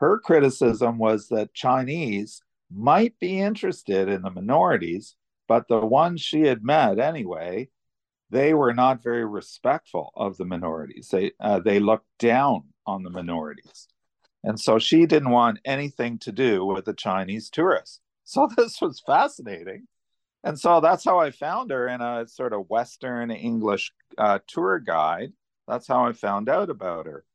Her 0.01 0.19
criticism 0.19 0.99
was 0.99 1.29
that 1.29 1.55
Chinese 1.55 2.43
might 2.75 3.19
be 3.19 3.41
interested 3.41 4.09
in 4.09 4.23
the 4.23 4.31
minorities, 4.31 5.17
but 5.49 5.69
the 5.69 5.81
ones 5.81 6.21
she 6.21 6.43
had 6.43 6.65
met 6.65 6.99
anyway, 6.99 7.69
they 8.31 8.55
were 8.55 8.75
not 8.75 9.03
very 9.03 9.25
respectful 9.25 10.11
of 10.17 10.37
the 10.37 10.45
minorities. 10.45 11.09
They 11.11 11.33
uh, 11.41 11.61
they 11.61 11.79
looked 11.81 12.09
down 12.19 12.65
on 12.87 13.03
the 13.03 13.11
minorities, 13.11 13.89
and 14.43 14.59
so 14.59 14.79
she 14.79 15.07
didn't 15.07 15.31
want 15.31 15.61
anything 15.65 16.19
to 16.21 16.33
do 16.33 16.65
with 16.65 16.85
the 16.85 16.95
Chinese 16.95 17.51
tourists. 17.51 18.01
So 18.27 18.49
this 18.57 18.81
was 18.81 19.03
fascinating, 19.07 19.87
and 20.43 20.59
so 20.59 20.81
that's 20.81 21.05
how 21.05 21.19
I 21.19 21.31
found 21.31 21.71
her 21.71 21.87
in 21.89 22.01
a 22.01 22.27
sort 22.27 22.55
of 22.55 22.71
Western 22.71 23.31
English 23.31 23.93
uh, 24.17 24.39
tour 24.47 24.79
guide. 24.79 25.35
That's 25.69 25.87
how 25.87 26.07
I 26.07 26.15
found 26.15 26.49
out 26.49 26.71
about 26.71 27.05
her. 27.05 27.27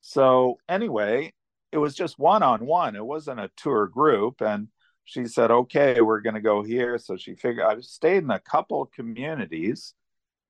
So 0.00 0.58
anyway, 0.68 1.32
it 1.76 1.80
was 1.80 1.94
just 1.94 2.18
one 2.18 2.42
on 2.42 2.64
one. 2.64 2.96
It 2.96 3.04
wasn't 3.04 3.38
a 3.38 3.50
tour 3.54 3.86
group, 3.86 4.40
and 4.40 4.68
she 5.04 5.26
said, 5.26 5.50
"Okay, 5.50 6.00
we're 6.00 6.22
going 6.22 6.34
to 6.34 6.40
go 6.40 6.62
here." 6.62 6.96
So 6.96 7.18
she 7.18 7.34
figured 7.34 7.66
I 7.66 7.78
stayed 7.80 8.22
in 8.22 8.30
a 8.30 8.40
couple 8.40 8.86
communities. 8.86 9.92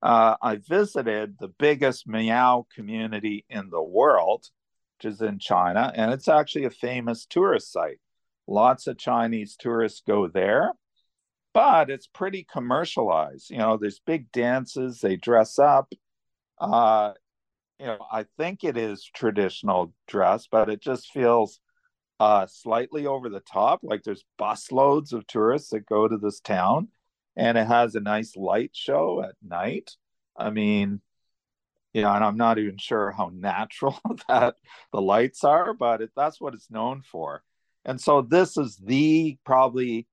Uh, 0.01 0.35
I 0.41 0.55
visited 0.55 1.35
the 1.37 1.49
biggest 1.49 2.07
Miao 2.07 2.65
community 2.73 3.43
in 3.49 3.69
the 3.69 3.83
world, 3.83 4.45
which 4.95 5.11
is 5.11 5.21
in 5.21 5.39
China, 5.39 5.91
and 5.93 6.13
it's 6.13 6.29
actually 6.29 6.63
a 6.63 6.69
famous 6.69 7.25
tourist 7.25 7.73
site. 7.73 7.99
Lots 8.47 8.87
of 8.87 8.97
Chinese 8.97 9.57
tourists 9.59 10.03
go 10.07 10.29
there, 10.29 10.71
but 11.53 11.89
it's 11.89 12.07
pretty 12.07 12.47
commercialized. 12.49 13.49
You 13.49 13.57
know, 13.57 13.75
there's 13.75 13.99
big 13.99 14.31
dances, 14.31 15.01
they 15.01 15.17
dress 15.17 15.59
up. 15.59 15.91
Uh, 16.57 17.11
you 17.79 17.85
know, 17.85 18.05
I 18.11 18.25
think 18.37 18.63
it 18.63 18.77
is 18.77 19.03
traditional 19.03 19.93
dress, 20.07 20.47
but 20.49 20.69
it 20.69 20.81
just 20.81 21.11
feels 21.11 21.59
uh, 22.19 22.47
slightly 22.47 23.05
over 23.05 23.29
the 23.29 23.39
top. 23.41 23.81
Like 23.83 24.03
there's 24.03 24.25
busloads 24.39 25.13
of 25.13 25.27
tourists 25.27 25.69
that 25.69 25.85
go 25.85 26.07
to 26.07 26.17
this 26.17 26.39
town, 26.39 26.89
and 27.35 27.57
it 27.57 27.67
has 27.67 27.95
a 27.95 27.99
nice 27.99 28.35
light 28.35 28.71
show 28.73 29.23
at 29.23 29.35
night. 29.43 29.91
I 30.35 30.49
mean, 30.49 31.01
you 31.93 32.01
know, 32.01 32.11
and 32.11 32.23
I'm 32.23 32.37
not 32.37 32.57
even 32.59 32.77
sure 32.77 33.11
how 33.11 33.31
natural 33.33 33.99
that 34.27 34.55
the 34.91 35.01
lights 35.01 35.43
are, 35.43 35.73
but 35.73 36.01
it, 36.01 36.11
that's 36.15 36.41
what 36.41 36.53
it's 36.53 36.71
known 36.71 37.03
for. 37.03 37.43
And 37.85 38.01
so 38.01 38.21
this 38.21 38.57
is 38.57 38.77
the 38.77 39.37
probably 39.45 40.07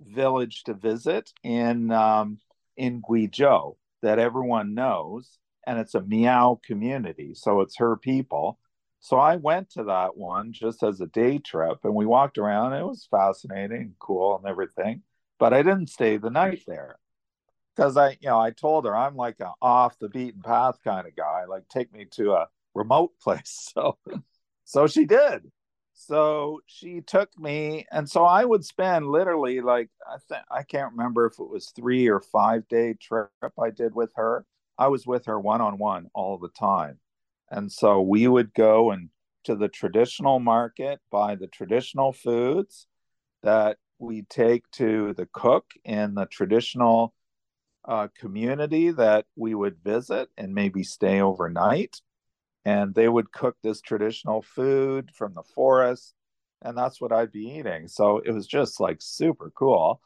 village 0.00 0.64
to 0.64 0.74
visit 0.74 1.30
in 1.42 1.92
um, 1.92 2.38
in 2.76 3.02
Guizhou 3.02 3.76
that 4.02 4.18
everyone 4.18 4.74
knows, 4.74 5.38
and 5.66 5.78
it's 5.78 5.94
a 5.94 6.02
Miao 6.02 6.60
community, 6.64 7.34
so 7.34 7.60
it's 7.60 7.76
her 7.78 7.96
people 7.96 8.58
so 9.00 9.16
I 9.16 9.36
went 9.36 9.70
to 9.70 9.84
that 9.84 10.16
one 10.16 10.52
just 10.52 10.82
as 10.82 11.00
a 11.00 11.06
day 11.06 11.38
trip 11.38 11.78
and 11.84 11.94
we 11.94 12.04
walked 12.04 12.36
around. 12.38 12.74
It 12.74 12.84
was 12.84 13.08
fascinating, 13.10 13.80
and 13.80 13.98
cool, 13.98 14.36
and 14.36 14.46
everything. 14.46 15.02
But 15.38 15.54
I 15.54 15.62
didn't 15.62 15.88
stay 15.88 16.18
the 16.18 16.30
night 16.30 16.62
there 16.66 16.96
because 17.74 17.96
I, 17.96 18.10
you 18.20 18.28
know, 18.28 18.38
I 18.38 18.50
told 18.50 18.84
her 18.84 18.94
I'm 18.94 19.16
like 19.16 19.40
an 19.40 19.52
off 19.62 19.98
the 19.98 20.10
beaten 20.10 20.42
path 20.42 20.78
kind 20.84 21.06
of 21.06 21.16
guy. 21.16 21.46
Like, 21.46 21.66
take 21.68 21.92
me 21.92 22.06
to 22.12 22.32
a 22.34 22.48
remote 22.74 23.12
place. 23.22 23.72
So, 23.74 23.96
so 24.64 24.86
she 24.86 25.06
did. 25.06 25.50
So 25.94 26.60
she 26.66 27.00
took 27.00 27.30
me, 27.38 27.86
and 27.90 28.08
so 28.08 28.24
I 28.24 28.44
would 28.44 28.64
spend 28.64 29.06
literally 29.08 29.60
like 29.62 29.90
I 30.06 30.16
think 30.28 30.42
I 30.50 30.62
can't 30.62 30.92
remember 30.92 31.26
if 31.26 31.38
it 31.38 31.48
was 31.48 31.70
three 31.70 32.08
or 32.08 32.20
five 32.20 32.68
day 32.68 32.94
trip 32.94 33.30
I 33.58 33.70
did 33.70 33.94
with 33.94 34.12
her. 34.16 34.44
I 34.80 34.88
was 34.88 35.06
with 35.06 35.26
her 35.26 35.38
one 35.38 35.60
on 35.60 35.78
one 35.78 36.08
all 36.14 36.38
the 36.38 36.48
time 36.48 36.98
and 37.50 37.70
so 37.70 38.00
we 38.00 38.28
would 38.28 38.54
go 38.54 38.90
and 38.92 39.10
to 39.44 39.56
the 39.56 39.68
traditional 39.68 40.38
market, 40.38 41.00
buy 41.10 41.34
the 41.34 41.48
traditional 41.48 42.12
foods 42.12 42.86
that 43.42 43.78
we 43.98 44.22
take 44.22 44.70
to 44.72 45.14
the 45.14 45.26
cook 45.32 45.72
in 45.84 46.14
the 46.14 46.26
traditional 46.26 47.14
uh, 47.86 48.08
community 48.18 48.90
that 48.90 49.24
we 49.36 49.54
would 49.54 49.82
visit 49.82 50.28
and 50.36 50.54
maybe 50.54 50.82
stay 50.82 51.20
overnight. 51.20 52.00
And 52.64 52.94
they 52.94 53.08
would 53.08 53.32
cook 53.32 53.56
this 53.62 53.80
traditional 53.80 54.42
food 54.42 55.10
from 55.14 55.32
the 55.34 55.42
forest. 55.42 56.14
And 56.62 56.76
that's 56.76 57.00
what 57.00 57.12
I'd 57.12 57.32
be 57.32 57.56
eating. 57.58 57.88
So 57.88 58.18
it 58.18 58.32
was 58.32 58.46
just 58.46 58.78
like 58.78 58.98
super 59.00 59.50
cool. 59.56 60.02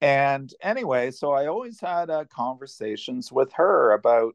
And 0.00 0.52
anyway, 0.60 1.10
so 1.10 1.32
I 1.32 1.46
always 1.46 1.80
had 1.80 2.10
uh, 2.10 2.24
conversations 2.26 3.32
with 3.32 3.52
her 3.54 3.92
about 3.92 4.34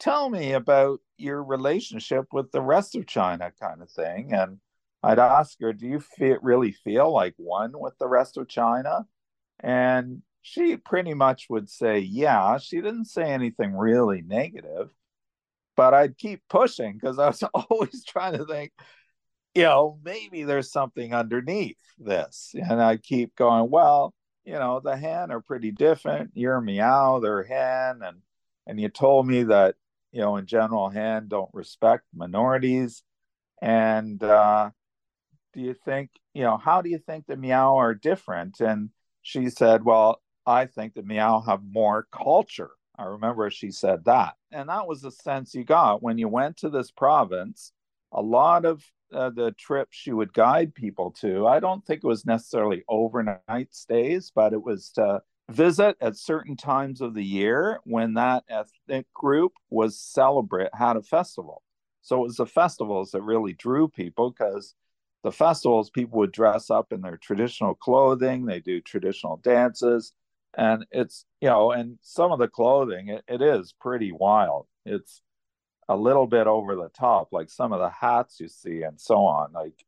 tell 0.00 0.30
me 0.30 0.52
about 0.52 1.00
your 1.18 1.44
relationship 1.44 2.26
with 2.32 2.50
the 2.50 2.62
rest 2.62 2.96
of 2.96 3.06
China, 3.06 3.52
kind 3.60 3.82
of 3.82 3.90
thing. 3.90 4.32
And 4.32 4.58
I'd 5.02 5.18
ask 5.18 5.60
her, 5.60 5.72
do 5.72 5.86
you 5.86 6.00
feel, 6.00 6.38
really 6.42 6.72
feel 6.72 7.12
like 7.12 7.34
one 7.36 7.72
with 7.78 7.96
the 7.98 8.08
rest 8.08 8.36
of 8.36 8.48
China? 8.48 9.06
And 9.60 10.22
she 10.42 10.76
pretty 10.76 11.14
much 11.14 11.46
would 11.50 11.70
say, 11.70 11.98
yeah. 12.00 12.58
She 12.58 12.76
didn't 12.76 13.06
say 13.06 13.24
anything 13.24 13.74
really 13.74 14.22
negative, 14.22 14.90
but 15.76 15.94
I'd 15.94 16.18
keep 16.18 16.42
pushing 16.48 16.94
because 16.94 17.18
I 17.18 17.28
was 17.28 17.42
always 17.54 18.04
trying 18.04 18.38
to 18.38 18.44
think, 18.46 18.72
you 19.54 19.62
know, 19.62 19.98
maybe 20.02 20.44
there's 20.44 20.72
something 20.72 21.14
underneath 21.14 21.78
this. 21.98 22.54
And 22.54 22.80
I 22.82 22.96
keep 22.96 23.36
going, 23.36 23.70
well, 23.70 24.14
you 24.44 24.54
know, 24.54 24.80
the 24.80 24.96
Han 24.96 25.30
are 25.30 25.40
pretty 25.40 25.70
different. 25.70 26.30
You're 26.34 26.60
Miao, 26.60 27.20
they're 27.20 27.44
Han. 27.44 28.02
And 28.02 28.22
and 28.66 28.80
you 28.80 28.88
told 28.88 29.26
me 29.26 29.44
that 29.44 29.76
you 30.12 30.20
know, 30.20 30.36
in 30.36 30.46
general, 30.46 30.90
Han 30.90 31.28
don't 31.28 31.50
respect 31.52 32.04
minorities. 32.14 33.02
And 33.62 34.22
uh, 34.22 34.70
do 35.52 35.60
you 35.60 35.74
think, 35.74 36.10
you 36.34 36.42
know, 36.42 36.56
how 36.56 36.82
do 36.82 36.90
you 36.90 36.98
think 36.98 37.26
the 37.26 37.36
Miao 37.36 37.76
are 37.76 37.94
different? 37.94 38.60
And 38.60 38.90
she 39.22 39.50
said, 39.50 39.84
well, 39.84 40.20
I 40.46 40.66
think 40.66 40.94
the 40.94 41.02
Miao 41.02 41.40
have 41.40 41.60
more 41.62 42.06
culture. 42.10 42.70
I 42.98 43.04
remember 43.04 43.48
she 43.50 43.70
said 43.70 44.04
that. 44.06 44.34
And 44.50 44.68
that 44.68 44.86
was 44.86 45.02
the 45.02 45.10
sense 45.10 45.54
you 45.54 45.64
got 45.64 46.02
when 46.02 46.18
you 46.18 46.28
went 46.28 46.58
to 46.58 46.68
this 46.68 46.90
province. 46.90 47.72
A 48.12 48.20
lot 48.20 48.64
of 48.64 48.84
uh, 49.12 49.30
the 49.30 49.52
trips 49.52 49.96
she 49.96 50.12
would 50.12 50.32
guide 50.32 50.74
people 50.74 51.10
to, 51.20 51.46
I 51.46 51.60
don't 51.60 51.84
think 51.84 52.02
it 52.02 52.06
was 52.06 52.26
necessarily 52.26 52.84
overnight 52.88 53.74
stays, 53.74 54.32
but 54.34 54.52
it 54.52 54.62
was 54.62 54.90
to 54.90 55.22
visit 55.50 55.96
at 56.00 56.16
certain 56.16 56.56
times 56.56 57.00
of 57.00 57.14
the 57.14 57.24
year 57.24 57.80
when 57.84 58.14
that 58.14 58.44
ethnic 58.48 59.12
group 59.12 59.52
was 59.68 59.98
celebrate 59.98 60.68
had 60.74 60.96
a 60.96 61.02
festival. 61.02 61.62
So 62.02 62.20
it 62.20 62.28
was 62.28 62.36
the 62.36 62.46
festivals 62.46 63.10
that 63.10 63.22
really 63.22 63.52
drew 63.52 63.88
people 63.88 64.30
because 64.30 64.74
the 65.22 65.32
festivals 65.32 65.90
people 65.90 66.18
would 66.20 66.32
dress 66.32 66.70
up 66.70 66.92
in 66.92 67.02
their 67.02 67.18
traditional 67.18 67.74
clothing, 67.74 68.46
they 68.46 68.60
do 68.60 68.80
traditional 68.80 69.36
dances, 69.38 70.12
and 70.56 70.86
it's 70.90 71.26
you 71.40 71.48
know, 71.48 71.72
and 71.72 71.98
some 72.02 72.32
of 72.32 72.38
the 72.38 72.48
clothing 72.48 73.08
it, 73.08 73.24
it 73.28 73.42
is 73.42 73.74
pretty 73.80 74.12
wild. 74.12 74.66
It's 74.86 75.22
a 75.90 75.96
little 75.96 76.26
bit 76.26 76.46
over 76.46 76.76
the 76.76 76.88
top, 76.88 77.28
like 77.32 77.50
some 77.50 77.72
of 77.72 77.80
the 77.80 77.90
hats 77.90 78.40
you 78.40 78.48
see 78.48 78.82
and 78.82 79.00
so 79.00 79.16
on. 79.26 79.52
Like, 79.52 79.84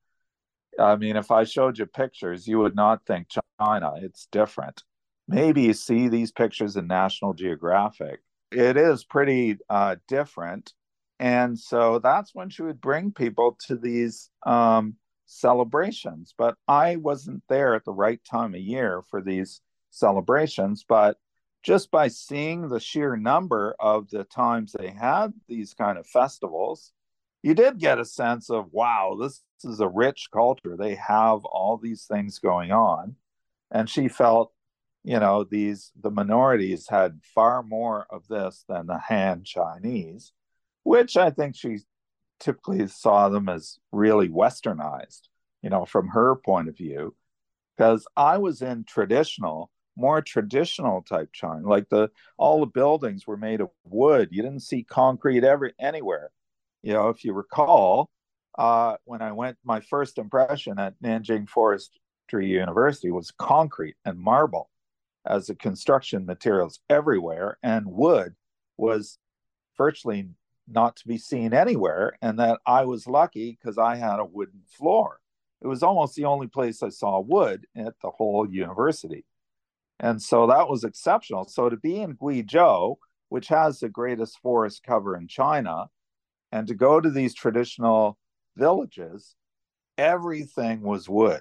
I 0.78 0.97
mean, 0.97 1.16
if 1.16 1.30
I 1.30 1.44
showed 1.44 1.78
you 1.78 1.87
pictures, 1.87 2.47
you 2.47 2.59
would 2.59 2.76
not 2.76 3.06
think 3.06 3.28
China. 3.61 3.94
It's 4.02 4.26
different 4.32 4.82
maybe 5.28 5.62
you 5.62 5.73
see 5.73 6.09
these 6.09 6.32
pictures 6.32 6.76
in 6.76 6.87
National 6.87 7.35
Geographic. 7.35 8.21
It 8.50 8.76
is 8.76 9.04
pretty 9.04 9.59
uh, 9.68 9.97
different. 10.09 10.73
And 11.18 11.59
so 11.59 11.99
that's 11.99 12.35
when 12.35 12.50
she 12.50 12.62
would 12.62 12.80
bring 12.80 13.12
people 13.12 13.56
to 13.66 13.76
these 13.76 14.30
um, 14.44 14.97
celebrations. 15.26 16.35
But 16.37 16.56
I 16.66 16.97
wasn't 16.97 17.42
there 17.49 17.75
at 17.75 17.85
the 17.85 17.92
right 17.92 18.21
time 18.28 18.54
of 18.54 18.61
year 18.61 19.02
for 19.11 19.23
these 19.23 19.61
celebrations. 19.90 20.85
But 20.87 21.16
just 21.62 21.90
by 21.90 22.09
seeing 22.09 22.69
the 22.69 22.81
sheer 22.81 23.16
number 23.16 23.75
of 23.78 24.11
the 24.11 24.25
times 24.25 24.73
they 24.73 24.90
had 24.90 25.33
these 25.49 25.75
kind 25.75 25.99
of 25.99 26.07
festivals, 26.07 26.92
you 27.42 27.54
did 27.54 27.78
get 27.78 27.99
a 27.99 28.04
sense 28.04 28.50
of, 28.50 28.73
wow, 28.73 29.16
this 29.21 29.42
is 29.64 29.81
a 29.81 29.88
rich 29.88 30.28
culture. 30.33 30.76
They 30.76 30.97
have 30.97 31.45
all 31.45 31.76
these 31.76 32.04
things 32.04 32.38
going 32.38 32.73
on. 32.73 33.16
And 33.71 33.88
she 33.88 34.09
felt 34.09 34.52
you 35.04 35.19
know 35.19 35.45
these 35.45 35.92
the 36.00 36.11
minorities 36.11 36.87
had 36.88 37.21
far 37.35 37.62
more 37.62 38.07
of 38.11 38.26
this 38.28 38.64
than 38.69 38.87
the 38.87 38.99
han 38.99 39.42
chinese 39.45 40.33
which 40.85 41.16
i 41.16 41.31
think 41.31 41.57
she 41.57 41.78
typically 42.38 42.87
saw 42.87 43.28
them 43.28 43.49
as 43.49 43.78
really 43.90 44.28
westernized 44.28 45.23
you 45.62 45.71
know 45.71 45.85
from 45.85 46.09
her 46.09 46.37
point 46.37 46.69
of 46.69 46.76
view 46.76 47.14
because 47.76 48.07
i 48.16 48.38
was 48.38 48.62
in 48.62 48.85
traditional 48.85 49.71
more 49.97 50.23
traditional 50.23 51.03
type 51.03 51.31
China. 51.33 51.69
Like 51.69 51.89
the 51.89 52.11
all 52.37 52.61
the 52.61 52.67
buildings 52.67 53.27
were 53.27 53.37
made 53.37 53.61
of 53.61 53.71
wood. 53.85 54.29
You 54.31 54.43
didn't 54.43 54.61
see 54.61 54.83
concrete 54.85 55.45
every 55.45 55.73
anywhere. 55.79 56.31
You 56.83 56.95
know, 56.95 57.09
if 57.09 57.25
you 57.25 57.33
recall, 57.33 58.11
uh, 58.59 58.97
when 59.05 59.23
I 59.23 59.33
went, 59.33 59.59
my 59.65 59.81
first 59.81 60.19
impression 60.19 60.79
at 60.79 61.01
Nanjing 61.03 61.49
Forestry 61.49 62.47
University 62.47 63.11
was 63.11 63.31
concrete 63.31 63.97
and 64.05 64.19
marble 64.19 64.71
as 65.27 65.47
the 65.47 65.55
construction 65.55 66.27
materials 66.27 66.81
everywhere, 66.91 67.59
and 67.63 67.87
wood 67.87 68.35
was 68.77 69.19
virtually 69.77 70.29
not 70.69 70.97
to 70.97 71.07
be 71.07 71.19
seen 71.19 71.55
anywhere. 71.55 72.17
And 72.21 72.39
that 72.39 72.61
I 72.67 72.85
was 72.85 73.07
lucky 73.07 73.59
because 73.61 73.79
I 73.79 73.97
had 73.97 74.19
a 74.19 74.25
wooden 74.25 74.63
floor. 74.67 75.21
It 75.61 75.69
was 75.69 75.83
almost 75.83 76.17
the 76.17 76.25
only 76.25 76.49
place 76.49 76.83
I 76.83 76.89
saw 76.89 77.21
wood 77.21 77.67
at 77.77 77.95
the 78.03 78.11
whole 78.11 78.49
university. 78.51 79.25
And 80.02 80.21
so 80.21 80.49
that 80.49 80.68
was 80.68 80.82
exceptional. 80.82 81.44
So 81.44 81.68
to 81.71 81.76
be 81.76 82.00
in 82.00 82.16
Guizhou, 82.16 82.97
which 83.28 83.49
has 83.49 83.78
the 83.78 83.88
greatest 83.88 84.38
forest 84.40 84.82
cover 84.85 85.16
in 85.16 85.28
China, 85.28 85.87
and 86.50 86.66
to 86.66 86.75
go 86.75 87.00
to 87.00 87.09
these 87.09 87.35
traditional 87.35 88.18
villages, 88.56 89.37
everything 89.97 90.82
was 90.82 91.09
wood. 91.09 91.40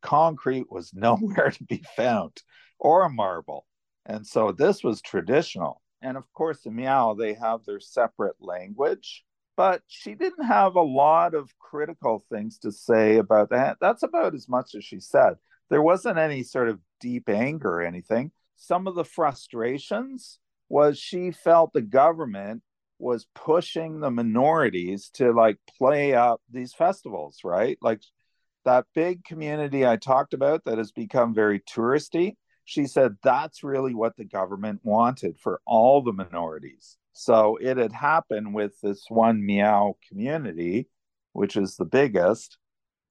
Concrete 0.00 0.72
was 0.72 0.92
nowhere 0.94 1.50
to 1.50 1.64
be 1.64 1.84
found 1.94 2.42
or 2.78 3.08
marble. 3.10 3.66
And 4.06 4.26
so 4.26 4.50
this 4.50 4.82
was 4.82 5.02
traditional. 5.02 5.82
And 6.02 6.16
of 6.16 6.24
course, 6.32 6.64
in 6.64 6.74
Miao, 6.74 7.14
they 7.14 7.34
have 7.34 7.66
their 7.66 7.80
separate 7.80 8.36
language, 8.40 9.22
but 9.58 9.82
she 9.86 10.14
didn't 10.14 10.46
have 10.46 10.76
a 10.76 10.82
lot 10.82 11.34
of 11.34 11.56
critical 11.58 12.24
things 12.32 12.58
to 12.60 12.72
say 12.72 13.18
about 13.18 13.50
that. 13.50 13.76
That's 13.78 14.02
about 14.02 14.34
as 14.34 14.48
much 14.48 14.74
as 14.74 14.84
she 14.84 15.00
said. 15.00 15.34
There 15.68 15.82
wasn't 15.82 16.18
any 16.18 16.42
sort 16.42 16.70
of 16.70 16.80
deep 17.00 17.28
anger 17.28 17.76
or 17.76 17.82
anything. 17.82 18.30
Some 18.56 18.86
of 18.86 18.94
the 18.94 19.04
frustrations 19.04 20.38
was 20.68 20.98
she 20.98 21.30
felt 21.32 21.72
the 21.72 21.82
government 21.82 22.62
was 22.98 23.26
pushing 23.34 24.00
the 24.00 24.10
minorities 24.10 25.10
to 25.14 25.32
like 25.32 25.56
play 25.78 26.14
up 26.14 26.40
these 26.50 26.74
festivals, 26.74 27.38
right? 27.42 27.78
Like 27.80 28.02
that 28.64 28.86
big 28.94 29.24
community 29.24 29.86
I 29.86 29.96
talked 29.96 30.34
about 30.34 30.64
that 30.64 30.78
has 30.78 30.92
become 30.92 31.34
very 31.34 31.60
touristy. 31.60 32.36
She 32.64 32.86
said 32.86 33.16
that's 33.22 33.64
really 33.64 33.94
what 33.94 34.16
the 34.16 34.24
government 34.24 34.80
wanted 34.84 35.38
for 35.38 35.60
all 35.66 36.02
the 36.02 36.12
minorities. 36.12 36.98
So 37.12 37.58
it 37.60 37.76
had 37.78 37.92
happened 37.92 38.54
with 38.54 38.78
this 38.80 39.04
one 39.08 39.44
Miao 39.44 39.96
community, 40.08 40.88
which 41.32 41.56
is 41.56 41.76
the 41.76 41.84
biggest. 41.84 42.58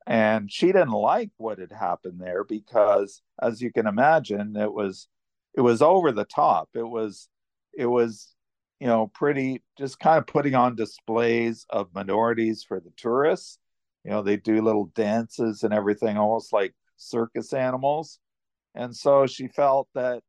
And 0.09 0.51
she 0.51 0.67
didn't 0.67 0.89
like 0.89 1.29
what 1.37 1.59
had 1.59 1.71
happened 1.71 2.19
there 2.19 2.43
because, 2.43 3.21
as 3.41 3.61
you 3.61 3.71
can 3.71 3.87
imagine, 3.87 4.57
it 4.57 4.73
was 4.73 5.07
it 5.55 5.61
was 5.61 5.81
over 5.81 6.11
the 6.11 6.25
top. 6.25 6.69
It 6.73 6.83
was 6.83 7.29
it 7.73 7.85
was 7.85 8.35
you 8.79 8.87
know, 8.87 9.07
pretty 9.07 9.61
just 9.77 9.99
kind 9.99 10.17
of 10.17 10.27
putting 10.27 10.55
on 10.55 10.75
displays 10.75 11.65
of 11.69 11.93
minorities 11.93 12.63
for 12.63 12.79
the 12.79 12.91
tourists. 12.97 13.59
You 14.05 14.11
know, 14.11 14.21
they 14.21 14.37
do 14.37 14.61
little 14.61 14.91
dances 14.95 15.63
and 15.63 15.73
everything, 15.73 16.17
almost 16.17 16.53
like 16.53 16.73
circus 16.97 17.53
animals. 17.53 18.19
And 18.75 18.95
so 18.95 19.27
she 19.27 19.47
felt 19.47 19.89
that 19.95 20.23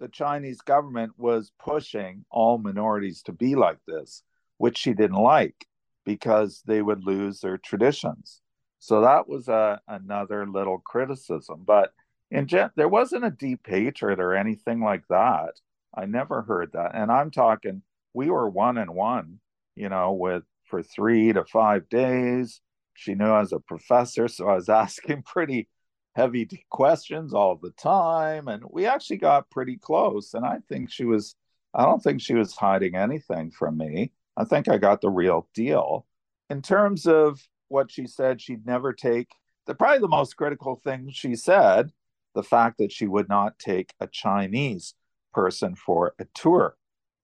the 0.00 0.08
Chinese 0.08 0.62
government 0.62 1.12
was 1.18 1.52
pushing 1.58 2.24
all 2.30 2.58
minorities 2.58 3.22
to 3.24 3.32
be 3.32 3.54
like 3.54 3.78
this, 3.86 4.22
which 4.56 4.78
she 4.78 4.94
didn't 4.94 5.22
like 5.22 5.66
because 6.04 6.62
they 6.66 6.82
would 6.82 7.04
lose 7.04 7.40
their 7.40 7.58
traditions. 7.58 8.41
So 8.82 9.02
that 9.02 9.28
was 9.28 9.46
a, 9.46 9.80
another 9.86 10.44
little 10.44 10.80
criticism. 10.80 11.62
But 11.64 11.92
in 12.32 12.48
gen- 12.48 12.72
there 12.74 12.88
wasn't 12.88 13.24
a 13.24 13.30
deep 13.30 13.60
hatred 13.64 14.18
or 14.18 14.34
anything 14.34 14.82
like 14.82 15.06
that. 15.06 15.52
I 15.96 16.06
never 16.06 16.42
heard 16.42 16.72
that. 16.72 16.90
And 16.92 17.08
I'm 17.12 17.30
talking, 17.30 17.82
we 18.12 18.28
were 18.28 18.50
one 18.50 18.78
and 18.78 18.90
one, 18.90 19.38
you 19.76 19.88
know, 19.88 20.14
with 20.14 20.42
for 20.64 20.82
three 20.82 21.32
to 21.32 21.44
five 21.44 21.88
days. 21.90 22.60
She 22.94 23.14
knew 23.14 23.26
I 23.26 23.38
was 23.38 23.52
a 23.52 23.60
professor, 23.60 24.26
so 24.26 24.48
I 24.48 24.56
was 24.56 24.68
asking 24.84 25.22
pretty 25.22 25.68
heavy 26.16 26.48
questions 26.68 27.32
all 27.32 27.54
the 27.54 27.70
time. 27.70 28.48
And 28.48 28.64
we 28.68 28.86
actually 28.86 29.18
got 29.18 29.48
pretty 29.48 29.76
close. 29.76 30.34
And 30.34 30.44
I 30.44 30.58
think 30.68 30.90
she 30.90 31.04
was, 31.04 31.36
I 31.72 31.84
don't 31.84 32.02
think 32.02 32.20
she 32.20 32.34
was 32.34 32.56
hiding 32.56 32.96
anything 32.96 33.52
from 33.52 33.78
me. 33.78 34.10
I 34.36 34.42
think 34.42 34.68
I 34.68 34.78
got 34.78 35.02
the 35.02 35.10
real 35.10 35.48
deal. 35.54 36.04
In 36.50 36.62
terms 36.62 37.06
of 37.06 37.40
what 37.72 37.90
she 37.90 38.06
said, 38.06 38.40
she'd 38.40 38.66
never 38.66 38.92
take 38.92 39.30
the 39.66 39.74
probably 39.74 40.00
the 40.00 40.08
most 40.08 40.36
critical 40.36 40.76
thing 40.76 41.10
she 41.10 41.34
said, 41.34 41.90
the 42.34 42.42
fact 42.42 42.78
that 42.78 42.92
she 42.92 43.06
would 43.06 43.28
not 43.28 43.58
take 43.58 43.94
a 44.00 44.06
Chinese 44.06 44.94
person 45.32 45.74
for 45.74 46.14
a 46.18 46.26
tour 46.34 46.76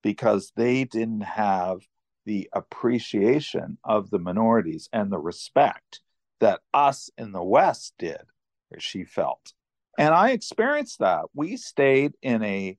because 0.02 0.52
they 0.56 0.84
didn't 0.84 1.22
have 1.22 1.80
the 2.24 2.48
appreciation 2.52 3.78
of 3.84 4.10
the 4.10 4.18
minorities 4.18 4.88
and 4.92 5.10
the 5.10 5.18
respect 5.18 6.00
that 6.40 6.60
us 6.72 7.10
in 7.18 7.32
the 7.32 7.42
West 7.42 7.94
did, 7.98 8.20
she 8.78 9.04
felt. 9.04 9.52
And 9.98 10.14
I 10.14 10.30
experienced 10.30 11.00
that. 11.00 11.24
We 11.34 11.56
stayed 11.56 12.12
in 12.22 12.42
a 12.44 12.78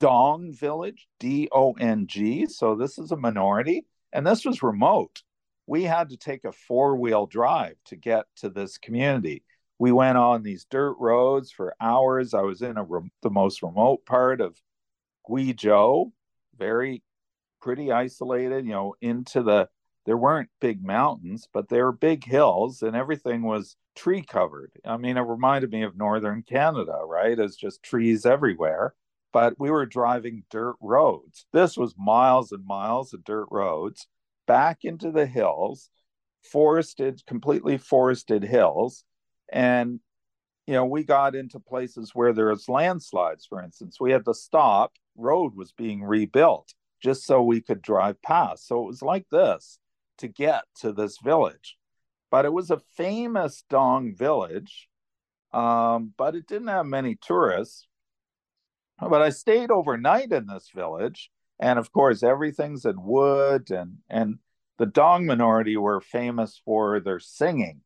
Dong 0.00 0.52
village, 0.52 1.08
D 1.18 1.48
O 1.50 1.72
N 1.72 2.06
G. 2.06 2.46
So 2.46 2.74
this 2.74 2.98
is 2.98 3.10
a 3.10 3.16
minority, 3.16 3.86
and 4.12 4.26
this 4.26 4.44
was 4.44 4.62
remote. 4.62 5.22
We 5.68 5.82
had 5.82 6.08
to 6.08 6.16
take 6.16 6.44
a 6.44 6.52
four 6.52 6.96
wheel 6.96 7.26
drive 7.26 7.76
to 7.86 7.96
get 7.96 8.24
to 8.36 8.48
this 8.48 8.78
community. 8.78 9.44
We 9.78 9.92
went 9.92 10.16
on 10.16 10.42
these 10.42 10.64
dirt 10.64 10.96
roads 10.98 11.52
for 11.52 11.76
hours. 11.78 12.32
I 12.32 12.40
was 12.40 12.62
in 12.62 12.76
re- 12.88 13.10
the 13.20 13.28
most 13.28 13.62
remote 13.62 14.06
part 14.06 14.40
of 14.40 14.56
Guizhou, 15.28 16.10
very 16.56 17.02
pretty 17.60 17.92
isolated, 17.92 18.64
you 18.64 18.72
know, 18.72 18.94
into 19.02 19.42
the 19.42 19.68
there 20.06 20.16
weren't 20.16 20.48
big 20.58 20.82
mountains, 20.82 21.46
but 21.52 21.68
there 21.68 21.84
were 21.84 21.92
big 21.92 22.24
hills 22.24 22.80
and 22.80 22.96
everything 22.96 23.42
was 23.42 23.76
tree 23.94 24.22
covered. 24.22 24.72
I 24.86 24.96
mean, 24.96 25.18
it 25.18 25.20
reminded 25.20 25.70
me 25.70 25.82
of 25.82 25.98
northern 25.98 26.44
Canada, 26.44 26.98
right? 27.04 27.38
It's 27.38 27.56
just 27.56 27.82
trees 27.82 28.24
everywhere. 28.24 28.94
But 29.34 29.56
we 29.58 29.70
were 29.70 29.84
driving 29.84 30.44
dirt 30.50 30.76
roads. 30.80 31.44
This 31.52 31.76
was 31.76 31.94
miles 31.98 32.52
and 32.52 32.64
miles 32.64 33.12
of 33.12 33.22
dirt 33.22 33.48
roads 33.50 34.06
back 34.48 34.78
into 34.82 35.12
the 35.12 35.26
hills, 35.26 35.90
forested, 36.42 37.22
completely 37.26 37.78
forested 37.78 38.42
hills. 38.42 39.04
And, 39.52 40.00
you 40.66 40.74
know, 40.74 40.86
we 40.86 41.04
got 41.04 41.36
into 41.36 41.60
places 41.60 42.10
where 42.14 42.32
there 42.32 42.48
was 42.48 42.68
landslides, 42.68 43.46
for 43.46 43.62
instance. 43.62 43.98
We 44.00 44.10
had 44.10 44.24
to 44.24 44.34
stop, 44.34 44.94
road 45.16 45.54
was 45.54 45.70
being 45.70 46.02
rebuilt 46.02 46.74
just 47.00 47.24
so 47.24 47.42
we 47.42 47.60
could 47.60 47.82
drive 47.82 48.20
past. 48.22 48.66
So 48.66 48.82
it 48.82 48.86
was 48.86 49.02
like 49.02 49.26
this 49.30 49.78
to 50.18 50.26
get 50.26 50.64
to 50.80 50.92
this 50.92 51.18
village. 51.22 51.76
But 52.30 52.44
it 52.44 52.52
was 52.52 52.70
a 52.70 52.82
famous 52.96 53.64
Dong 53.70 54.14
village, 54.16 54.88
um, 55.52 56.12
but 56.16 56.34
it 56.34 56.46
didn't 56.46 56.68
have 56.68 56.86
many 56.86 57.16
tourists. 57.20 57.86
But 59.00 59.22
I 59.22 59.30
stayed 59.30 59.70
overnight 59.70 60.32
in 60.32 60.46
this 60.46 60.70
village, 60.74 61.30
and 61.60 61.78
of 61.78 61.92
course, 61.92 62.22
everything's 62.22 62.84
in 62.84 63.02
wood, 63.02 63.70
and 63.70 63.98
and 64.08 64.38
the 64.78 64.86
Dong 64.86 65.26
minority 65.26 65.76
were 65.76 66.00
famous 66.00 66.60
for 66.64 67.00
their 67.00 67.18
singing. 67.18 67.80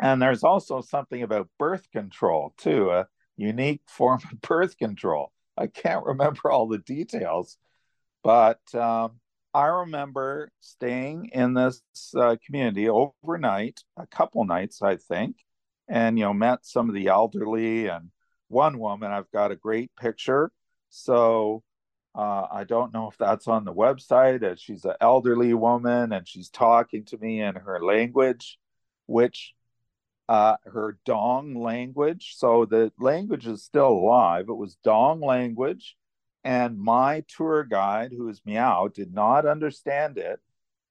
And 0.00 0.22
there's 0.22 0.44
also 0.44 0.80
something 0.80 1.22
about 1.22 1.50
birth 1.58 1.90
control 1.90 2.54
too, 2.56 2.90
a 2.90 3.08
unique 3.36 3.82
form 3.88 4.20
of 4.30 4.40
birth 4.40 4.76
control. 4.78 5.32
I 5.56 5.66
can't 5.66 6.04
remember 6.04 6.50
all 6.50 6.68
the 6.68 6.78
details, 6.78 7.58
but 8.22 8.60
um, 8.74 9.20
I 9.52 9.66
remember 9.66 10.52
staying 10.60 11.30
in 11.32 11.54
this 11.54 11.82
uh, 12.16 12.36
community 12.44 12.88
overnight, 12.88 13.80
a 13.96 14.06
couple 14.06 14.44
nights, 14.44 14.82
I 14.82 14.96
think, 14.96 15.36
and 15.88 16.18
you 16.18 16.24
know 16.24 16.34
met 16.34 16.64
some 16.64 16.88
of 16.88 16.94
the 16.94 17.08
elderly 17.08 17.88
and 17.88 18.10
one 18.48 18.78
woman. 18.78 19.10
I've 19.10 19.30
got 19.32 19.50
a 19.50 19.56
great 19.56 19.90
picture, 19.96 20.52
so 20.90 21.62
uh, 22.14 22.46
I 22.50 22.64
don't 22.64 22.92
know 22.92 23.08
if 23.08 23.16
that's 23.18 23.48
on 23.48 23.64
the 23.64 23.72
website. 23.72 24.42
As 24.42 24.60
she's 24.60 24.84
an 24.84 24.94
elderly 25.00 25.54
woman 25.54 26.12
and 26.12 26.26
she's 26.26 26.50
talking 26.50 27.04
to 27.06 27.18
me 27.18 27.40
in 27.40 27.54
her 27.54 27.82
language, 27.82 28.58
which 29.06 29.54
uh, 30.28 30.56
her 30.64 30.98
Dong 31.04 31.54
language. 31.54 32.34
So 32.36 32.64
the 32.64 32.92
language 32.98 33.46
is 33.46 33.64
still 33.64 33.88
alive. 33.88 34.46
It 34.48 34.54
was 34.54 34.76
Dong 34.84 35.20
language. 35.20 35.96
And 36.44 36.78
my 36.78 37.24
tour 37.28 37.64
guide, 37.64 38.12
who 38.12 38.28
is 38.28 38.42
Miao, 38.44 38.88
did 38.88 39.12
not 39.12 39.46
understand 39.46 40.18
it. 40.18 40.40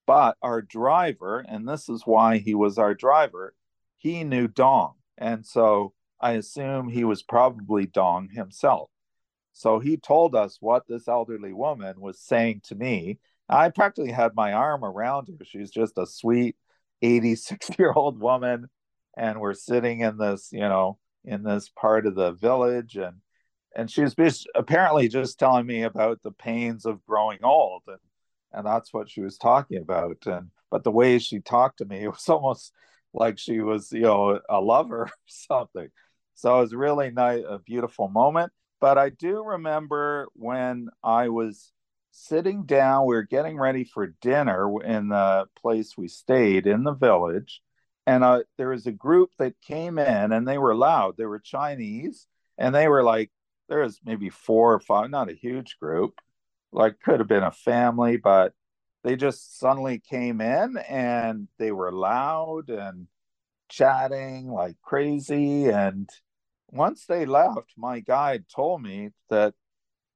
But 0.05 0.37
our 0.41 0.61
driver, 0.61 1.39
and 1.39 1.67
this 1.67 1.89
is 1.89 2.03
why 2.05 2.37
he 2.37 2.55
was 2.55 2.77
our 2.77 2.93
driver, 2.93 3.53
he 3.97 4.23
knew 4.23 4.47
Dong. 4.47 4.93
And 5.17 5.45
so 5.45 5.93
I 6.21 6.33
assume 6.33 6.87
he 6.87 7.03
was 7.03 7.23
probably 7.23 7.85
Dong 7.85 8.29
himself. 8.29 8.89
So 9.57 9.79
he 9.79 9.97
told 9.97 10.35
us 10.35 10.57
what 10.59 10.87
this 10.87 11.07
elderly 11.07 11.51
woman 11.51 11.99
was 11.99 12.19
saying 12.19 12.61
to 12.65 12.75
me. 12.75 13.17
I 13.49 13.69
practically 13.69 14.11
had 14.11 14.35
my 14.35 14.53
arm 14.53 14.85
around 14.85 15.29
her. 15.29 15.45
She's 15.45 15.71
just 15.71 15.97
a 15.97 16.05
sweet 16.05 16.55
86 17.01 17.71
year 17.79 17.91
old 17.91 18.19
woman. 18.19 18.69
And 19.17 19.41
we're 19.41 19.55
sitting 19.55 20.01
in 20.01 20.17
this, 20.19 20.49
you 20.51 20.59
know, 20.59 20.99
in 21.25 21.41
this 21.41 21.69
part 21.69 22.05
of 22.05 22.13
the 22.13 22.33
village. 22.33 22.97
And 22.97 23.17
and 23.75 23.89
she 23.89 24.01
was 24.01 24.45
apparently 24.53 25.07
just 25.07 25.39
telling 25.39 25.65
me 25.65 25.81
about 25.81 26.21
the 26.21 26.31
pains 26.31 26.85
of 26.85 27.03
growing 27.07 27.39
old. 27.43 27.81
And 27.87 27.97
and 28.53 28.63
that's 28.63 28.93
what 28.93 29.09
she 29.09 29.21
was 29.21 29.39
talking 29.39 29.79
about. 29.81 30.17
And 30.27 30.51
but 30.69 30.83
the 30.83 30.91
way 30.91 31.17
she 31.17 31.39
talked 31.39 31.79
to 31.79 31.85
me 31.85 31.97
it 32.03 32.09
was 32.09 32.29
almost 32.29 32.73
like 33.11 33.39
she 33.39 33.61
was 33.61 33.91
you 33.91 34.01
know 34.01 34.39
a 34.47 34.61
lover 34.61 35.01
or 35.05 35.11
something. 35.25 35.87
So 36.35 36.59
it 36.59 36.61
was 36.61 36.75
really 36.75 37.09
nice 37.09 37.43
a 37.49 37.57
beautiful 37.57 38.07
moment 38.07 38.51
but 38.79 38.97
i 38.97 39.09
do 39.09 39.43
remember 39.43 40.27
when 40.33 40.89
i 41.03 41.29
was 41.29 41.71
sitting 42.11 42.65
down 42.65 43.05
we 43.05 43.15
were 43.15 43.23
getting 43.23 43.57
ready 43.57 43.83
for 43.83 44.07
dinner 44.21 44.81
in 44.83 45.09
the 45.09 45.45
place 45.61 45.95
we 45.95 46.07
stayed 46.07 46.65
in 46.65 46.83
the 46.83 46.93
village. 46.93 47.61
And 48.07 48.23
uh, 48.23 48.43
there 48.57 48.69
was 48.69 48.87
a 48.87 48.91
group 48.91 49.31
that 49.37 49.61
came 49.61 49.99
in 49.99 50.31
and 50.31 50.47
they 50.47 50.57
were 50.57 50.73
loud. 50.73 51.15
They 51.17 51.25
were 51.25 51.39
chinese 51.39 52.25
and 52.57 52.73
they 52.73 52.87
were 52.87 53.03
like 53.03 53.31
there 53.69 53.81
was 53.81 53.99
maybe 54.03 54.29
four 54.29 54.73
or 54.73 54.79
five 54.79 55.11
not 55.11 55.29
a 55.29 55.33
huge 55.33 55.77
group 55.79 56.19
like 56.71 56.99
could 57.01 57.19
have 57.19 57.27
been 57.27 57.43
a 57.43 57.51
family 57.51 58.17
but 58.17 58.53
they 59.03 59.15
just 59.15 59.59
suddenly 59.59 59.99
came 59.99 60.41
in 60.41 60.77
and 60.89 61.47
they 61.59 61.71
were 61.71 61.91
loud 61.91 62.69
and 62.69 63.07
chatting 63.69 64.49
like 64.51 64.75
crazy. 64.81 65.69
And 65.69 66.09
once 66.71 67.05
they 67.05 67.25
left 67.25 67.73
my 67.77 67.99
guide 67.99 68.45
told 68.53 68.81
me 68.81 69.09
that 69.29 69.53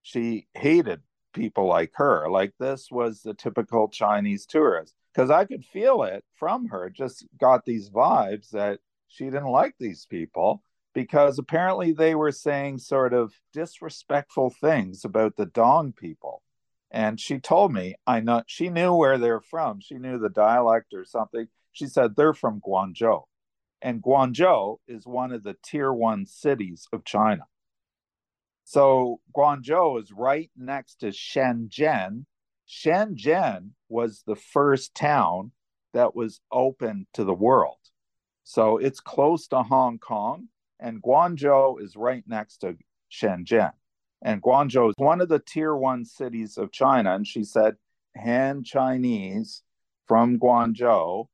she 0.02 0.48
hated 0.54 1.02
people 1.34 1.66
like 1.66 1.92
her 1.96 2.30
like 2.30 2.54
this 2.60 2.90
was 2.92 3.22
the 3.22 3.34
typical 3.34 3.88
chinese 3.88 4.46
tourist 4.46 4.94
because 5.14 5.30
i 5.30 5.46
could 5.46 5.64
feel 5.64 6.04
it 6.04 6.24
from 6.36 6.68
her 6.68 6.90
just 6.90 7.26
got 7.40 7.64
these 7.66 7.90
vibes 7.90 8.50
that 8.50 8.80
she 9.08 9.26
didn't 9.26 9.46
like 9.46 9.76
these 9.80 10.06
people 10.06 10.64
because 10.94 11.38
apparently 11.38 11.92
they 11.94 12.16
were 12.16 12.32
saying 12.32 12.78
sort 12.78 13.14
of 13.14 13.34
disrespectful 13.54 14.50
things 14.50 15.06
about 15.06 15.36
the 15.36 15.46
dong 15.46 15.94
people. 15.94 16.42
And 16.92 17.20
she 17.20 17.40
told 17.40 17.72
me 17.72 17.96
i 18.06 18.20
know 18.20 18.44
she 18.48 18.70
knew 18.70 18.94
where 18.94 19.18
they're 19.18 19.42
from. 19.42 19.80
She 19.80 19.96
knew 19.96 20.18
the 20.18 20.30
dialect 20.30 20.94
or 20.94 21.06
something. 21.06 21.48
She 21.72 21.88
said 21.88 22.16
they're 22.16 22.34
from 22.34 22.62
guangzhou 22.62 23.24
and 23.82 24.02
guangzhou 24.02 24.78
is 24.88 25.06
one 25.06 25.32
of 25.32 25.44
the 25.44 25.56
tier 25.64 25.92
one 25.92 26.26
cities 26.26 26.88
of 26.94 27.04
china 27.06 27.44
so 28.64 29.20
guangzhou 29.36 30.02
is 30.02 30.12
right 30.12 30.52
next 30.58 30.96
to 30.96 31.08
shenzhen 31.08 32.26
shenzhen 32.68 33.70
was 33.90 34.24
the 34.26 34.36
first 34.36 34.96
town 34.96 35.52
that 35.94 36.16
was 36.16 36.40
open 36.52 37.06
to 37.14 37.24
the 37.24 37.34
world 37.34 37.78
so 38.44 38.78
it's 38.78 39.00
close 39.00 39.48
to 39.48 39.62
hong 39.62 40.00
kong 40.00 40.48
and 40.80 41.02
guangzhou 41.02 41.82
is 41.82 41.96
right 41.96 42.24
next 42.28 42.58
to 42.58 42.76
shenzhen 43.12 43.72
and 44.22 44.42
Guangzhou 44.42 44.90
is 44.90 44.96
one 44.98 45.20
of 45.22 45.30
the 45.30 45.40
tier 45.40 45.76
one 45.76 46.06
cities 46.06 46.58
of 46.58 46.72
China. 46.72 47.16
And 47.16 47.26
she 47.26 47.44
said, 47.44 47.76
Han 48.16 48.64
Chinese 48.64 49.64
from 50.08 50.40
Guangzhou. 50.40 51.28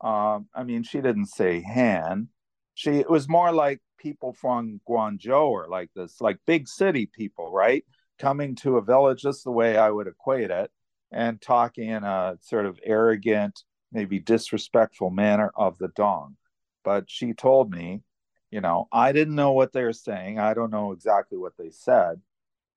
Um, 0.00 0.48
I 0.54 0.64
mean, 0.64 0.82
she 0.82 1.00
didn't 1.00 1.26
say 1.26 1.60
Han. 1.62 2.28
She 2.74 2.90
it 2.92 3.10
was 3.10 3.28
more 3.28 3.52
like 3.52 3.80
people 3.98 4.32
from 4.32 4.80
Guangzhou 4.88 5.48
or 5.48 5.68
like 5.68 5.90
this, 5.94 6.20
like 6.20 6.38
big 6.46 6.68
city 6.68 7.06
people, 7.06 7.52
right? 7.52 7.84
Coming 8.18 8.54
to 8.56 8.76
a 8.78 8.82
village, 8.82 9.22
just 9.22 9.44
the 9.44 9.50
way 9.50 9.76
I 9.76 9.90
would 9.90 10.06
equate 10.06 10.50
it, 10.50 10.70
and 11.12 11.40
talking 11.40 11.90
in 11.90 12.04
a 12.04 12.36
sort 12.40 12.66
of 12.66 12.78
arrogant, 12.84 13.62
maybe 13.92 14.18
disrespectful 14.18 15.10
manner 15.10 15.52
of 15.56 15.78
the 15.78 15.88
Dong. 15.88 16.36
But 16.84 17.10
she 17.10 17.34
told 17.34 17.70
me, 17.70 18.02
you 18.50 18.60
know, 18.60 18.88
I 18.90 19.12
didn't 19.12 19.34
know 19.34 19.52
what 19.52 19.72
they 19.72 19.82
were 19.84 19.92
saying. 19.92 20.38
I 20.38 20.54
don't 20.54 20.70
know 20.70 20.92
exactly 20.92 21.38
what 21.38 21.52
they 21.58 21.70
said, 21.70 22.20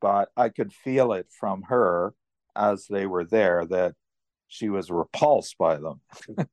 but 0.02 0.30
I 0.36 0.50
could 0.50 0.74
feel 0.74 1.14
it 1.14 1.28
from 1.40 1.64
her 1.64 2.14
as 2.56 2.86
they 2.88 3.06
were 3.06 3.26
there 3.26 3.66
that 3.66 3.96
she 4.48 4.70
was 4.70 4.92
repulsed 4.92 5.58
by 5.58 5.78
them 5.78 6.02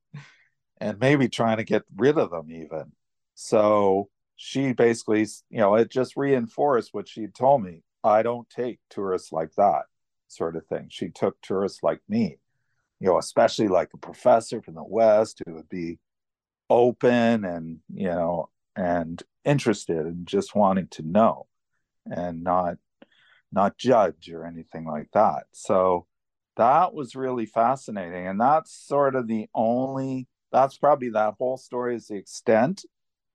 and 0.81 0.99
maybe 0.99 1.29
trying 1.29 1.57
to 1.57 1.63
get 1.63 1.83
rid 1.95 2.17
of 2.17 2.31
them 2.31 2.51
even. 2.51 2.91
So 3.35 4.09
she 4.35 4.73
basically, 4.73 5.27
you 5.49 5.59
know, 5.59 5.75
it 5.75 5.91
just 5.91 6.17
reinforced 6.17 6.93
what 6.93 7.07
she 7.07 7.27
told 7.27 7.63
me. 7.63 7.83
I 8.03 8.23
don't 8.23 8.49
take 8.49 8.79
tourists 8.89 9.31
like 9.31 9.53
that 9.57 9.83
sort 10.27 10.55
of 10.55 10.65
thing. 10.65 10.87
She 10.89 11.09
took 11.09 11.39
tourists 11.41 11.83
like 11.83 12.01
me, 12.09 12.39
you 12.99 13.07
know, 13.07 13.19
especially 13.19 13.67
like 13.67 13.91
a 13.93 13.97
professor 13.97 14.61
from 14.61 14.73
the 14.73 14.83
West 14.83 15.41
who 15.45 15.53
would 15.53 15.69
be 15.69 15.99
open 16.69 17.45
and, 17.45 17.77
you 17.93 18.07
know, 18.07 18.49
and 18.75 19.21
interested 19.45 20.05
and 20.05 20.25
just 20.25 20.55
wanting 20.55 20.87
to 20.87 21.03
know 21.03 21.45
and 22.09 22.43
not 22.43 22.77
not 23.51 23.77
judge 23.77 24.29
or 24.31 24.45
anything 24.45 24.85
like 24.85 25.09
that. 25.13 25.43
So 25.51 26.07
that 26.57 26.93
was 26.93 27.15
really 27.15 27.45
fascinating. 27.45 28.27
And 28.27 28.39
that's 28.39 28.71
sort 28.73 29.15
of 29.15 29.27
the 29.27 29.47
only, 29.53 30.27
that's 30.51 30.77
probably 30.77 31.09
that 31.09 31.35
whole 31.37 31.57
story 31.57 31.95
is 31.95 32.07
the 32.07 32.15
extent 32.15 32.85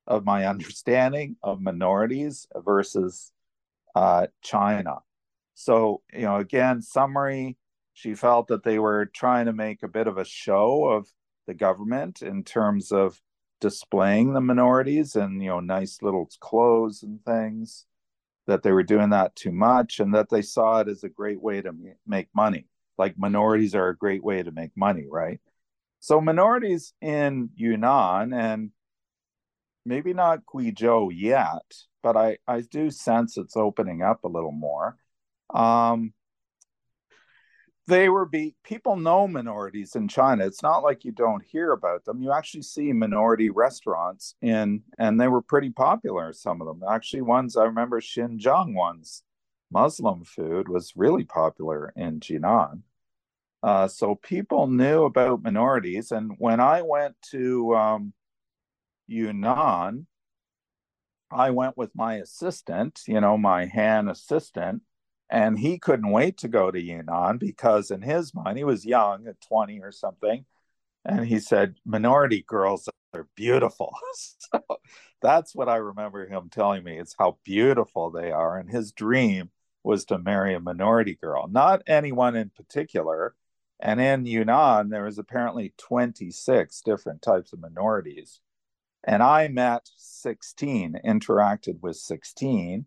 of 0.06 0.24
my 0.24 0.46
understanding 0.46 1.36
of 1.42 1.60
minorities 1.60 2.46
versus 2.56 3.32
uh, 3.94 4.26
China. 4.42 4.98
So, 5.54 6.02
you 6.12 6.22
know, 6.22 6.36
again, 6.36 6.82
summary, 6.82 7.56
she 7.94 8.14
felt 8.14 8.48
that 8.48 8.62
they 8.62 8.78
were 8.78 9.06
trying 9.06 9.46
to 9.46 9.52
make 9.52 9.82
a 9.82 9.88
bit 9.88 10.06
of 10.06 10.18
a 10.18 10.24
show 10.24 10.84
of 10.84 11.08
the 11.46 11.54
government 11.54 12.20
in 12.20 12.44
terms 12.44 12.92
of 12.92 13.20
displaying 13.60 14.34
the 14.34 14.40
minorities 14.40 15.16
and, 15.16 15.42
you 15.42 15.48
know, 15.48 15.60
nice 15.60 16.02
little 16.02 16.28
clothes 16.40 17.02
and 17.02 17.24
things 17.24 17.86
that 18.46 18.62
they 18.62 18.70
were 18.70 18.82
doing 18.82 19.10
that 19.10 19.34
too 19.34 19.50
much 19.50 19.98
and 19.98 20.14
that 20.14 20.28
they 20.28 20.42
saw 20.42 20.80
it 20.80 20.88
as 20.88 21.04
a 21.04 21.08
great 21.08 21.40
way 21.40 21.62
to 21.62 21.72
make 22.06 22.28
money. 22.34 22.66
Like 22.98 23.18
minorities 23.18 23.74
are 23.74 23.88
a 23.88 23.96
great 23.96 24.22
way 24.22 24.42
to 24.42 24.52
make 24.52 24.76
money, 24.76 25.06
right? 25.10 25.40
So 26.06 26.20
minorities 26.20 26.92
in 27.00 27.50
Yunnan 27.56 28.32
and 28.32 28.70
maybe 29.84 30.14
not 30.14 30.46
Guizhou 30.46 31.10
yet, 31.12 31.64
but 32.00 32.16
I, 32.16 32.38
I 32.46 32.60
do 32.60 32.92
sense 32.92 33.36
it's 33.36 33.56
opening 33.56 34.02
up 34.02 34.22
a 34.22 34.28
little 34.28 34.52
more. 34.52 34.96
Um, 35.52 36.12
they 37.88 38.08
were 38.08 38.24
be 38.24 38.54
people 38.62 38.94
know 38.94 39.26
minorities 39.26 39.96
in 39.96 40.06
China. 40.06 40.46
It's 40.46 40.62
not 40.62 40.84
like 40.84 41.04
you 41.04 41.10
don't 41.10 41.42
hear 41.42 41.72
about 41.72 42.04
them. 42.04 42.22
You 42.22 42.32
actually 42.32 42.62
see 42.62 42.92
minority 42.92 43.50
restaurants 43.50 44.36
in, 44.40 44.84
and 45.00 45.20
they 45.20 45.26
were 45.26 45.42
pretty 45.42 45.70
popular. 45.70 46.32
Some 46.32 46.60
of 46.60 46.68
them, 46.68 46.88
actually, 46.88 47.22
ones 47.22 47.56
I 47.56 47.64
remember 47.64 48.00
Xinjiang 48.00 48.74
ones, 48.74 49.24
Muslim 49.72 50.22
food 50.22 50.68
was 50.68 50.92
really 50.94 51.24
popular 51.24 51.92
in 51.96 52.20
Jinan. 52.20 52.82
Uh, 53.66 53.88
so 53.88 54.14
people 54.14 54.68
knew 54.68 55.02
about 55.02 55.42
minorities, 55.42 56.12
and 56.12 56.30
when 56.38 56.60
I 56.60 56.82
went 56.82 57.16
to 57.32 57.74
um, 57.74 58.12
Yunnan, 59.08 60.06
I 61.32 61.50
went 61.50 61.76
with 61.76 61.90
my 61.92 62.14
assistant, 62.14 63.00
you 63.08 63.20
know, 63.20 63.36
my 63.36 63.66
Han 63.66 64.08
assistant, 64.08 64.82
and 65.28 65.58
he 65.58 65.80
couldn't 65.80 66.12
wait 66.12 66.38
to 66.38 66.48
go 66.48 66.70
to 66.70 66.80
Yunnan 66.80 67.38
because, 67.38 67.90
in 67.90 68.02
his 68.02 68.32
mind, 68.32 68.56
he 68.56 68.62
was 68.62 68.86
young 68.86 69.26
at 69.26 69.40
20 69.40 69.80
or 69.80 69.90
something. 69.90 70.44
And 71.04 71.26
he 71.26 71.40
said, 71.40 71.74
minority 71.84 72.44
girls 72.46 72.88
are 73.14 73.26
beautiful. 73.34 73.92
so 74.38 74.62
that's 75.20 75.56
what 75.56 75.68
I 75.68 75.76
remember 75.76 76.28
him 76.28 76.50
telling 76.52 76.84
me. 76.84 76.98
It's 77.00 77.16
how 77.18 77.38
beautiful 77.42 78.12
they 78.12 78.30
are. 78.30 78.58
And 78.58 78.70
his 78.70 78.92
dream 78.92 79.50
was 79.82 80.04
to 80.04 80.18
marry 80.18 80.54
a 80.54 80.60
minority 80.60 81.18
girl, 81.20 81.48
not 81.48 81.82
anyone 81.88 82.36
in 82.36 82.50
particular. 82.50 83.34
And 83.78 84.00
in 84.00 84.24
Yunnan, 84.24 84.88
there 84.88 85.04
was 85.04 85.18
apparently 85.18 85.74
26 85.76 86.80
different 86.80 87.22
types 87.22 87.52
of 87.52 87.60
minorities. 87.60 88.40
And 89.04 89.22
I 89.22 89.48
met 89.48 89.88
16, 89.96 91.00
interacted 91.04 91.80
with 91.80 91.96
16, 91.96 92.86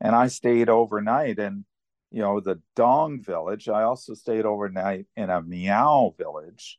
and 0.00 0.16
I 0.16 0.28
stayed 0.28 0.68
overnight. 0.68 1.38
And 1.38 1.64
you 2.10 2.22
know, 2.22 2.40
the 2.40 2.60
Dong 2.74 3.22
village. 3.22 3.68
I 3.68 3.82
also 3.82 4.14
stayed 4.14 4.46
overnight 4.46 5.06
in 5.16 5.30
a 5.30 5.42
Miao 5.42 6.14
village. 6.16 6.78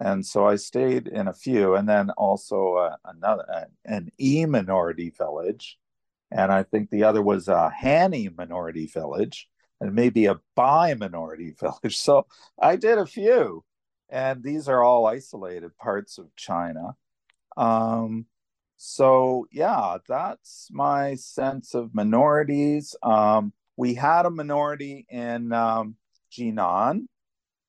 And 0.00 0.24
so 0.24 0.46
I 0.46 0.56
stayed 0.56 1.06
in 1.06 1.28
a 1.28 1.34
few, 1.34 1.74
and 1.74 1.88
then 1.88 2.10
also 2.10 2.74
uh, 2.74 2.96
another 3.04 3.44
uh, 3.48 3.64
an 3.84 4.10
E 4.18 4.44
minority 4.44 5.10
village, 5.10 5.78
and 6.32 6.50
I 6.50 6.64
think 6.64 6.90
the 6.90 7.04
other 7.04 7.22
was 7.22 7.46
a 7.46 7.72
Hani 7.80 8.36
minority 8.36 8.86
village, 8.86 9.48
and 9.84 9.94
maybe 9.94 10.26
a 10.26 10.40
Bai 10.56 10.94
minority 10.94 11.50
village. 11.60 11.98
So 11.98 12.26
I 12.60 12.76
did 12.76 12.98
a 12.98 13.06
few, 13.06 13.64
and 14.08 14.42
these 14.42 14.68
are 14.68 14.82
all 14.82 15.06
isolated 15.06 15.76
parts 15.76 16.18
of 16.18 16.34
China. 16.36 16.96
Um, 17.56 18.26
so 18.76 19.46
yeah, 19.52 19.98
that's 20.08 20.68
my 20.72 21.14
sense 21.14 21.74
of 21.74 21.94
minorities. 21.94 22.96
Um, 23.02 23.52
we 23.76 23.94
had 23.94 24.26
a 24.26 24.30
minority 24.30 25.06
in 25.08 25.52
um, 25.52 25.96
Jinan. 26.32 27.06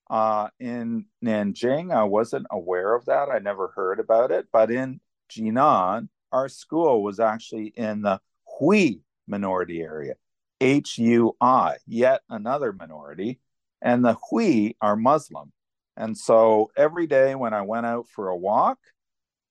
Uh, 0.08 0.49
in 0.60 1.06
Nanjing, 1.23 1.91
I 1.91 2.04
wasn't 2.04 2.45
aware 2.51 2.93
of 2.93 3.06
that. 3.06 3.30
I 3.30 3.39
never 3.39 3.69
heard 3.75 3.99
about 3.99 4.32
it. 4.32 4.47
But 4.54 4.69
in 4.69 4.99
Jinan, 5.32 6.10
our 6.32 6.47
school 6.47 7.01
was 7.01 7.19
actually 7.19 7.73
in 7.75 8.04
the 8.04 8.19
Hui 8.60 8.99
minority 9.28 9.82
area, 9.82 10.13
H 10.61 10.97
U 10.97 11.35
I, 11.41 11.77
yet 11.85 12.21
another 12.29 12.73
minority. 12.73 13.39
And 13.81 14.03
the 14.03 14.17
Hui 14.29 14.73
are 14.81 14.95
Muslim. 14.95 15.51
And 15.97 16.17
so 16.17 16.71
every 16.75 17.07
day 17.07 17.35
when 17.35 17.53
I 17.53 17.61
went 17.61 17.85
out 17.85 18.07
for 18.07 18.29
a 18.29 18.35
walk, 18.35 18.79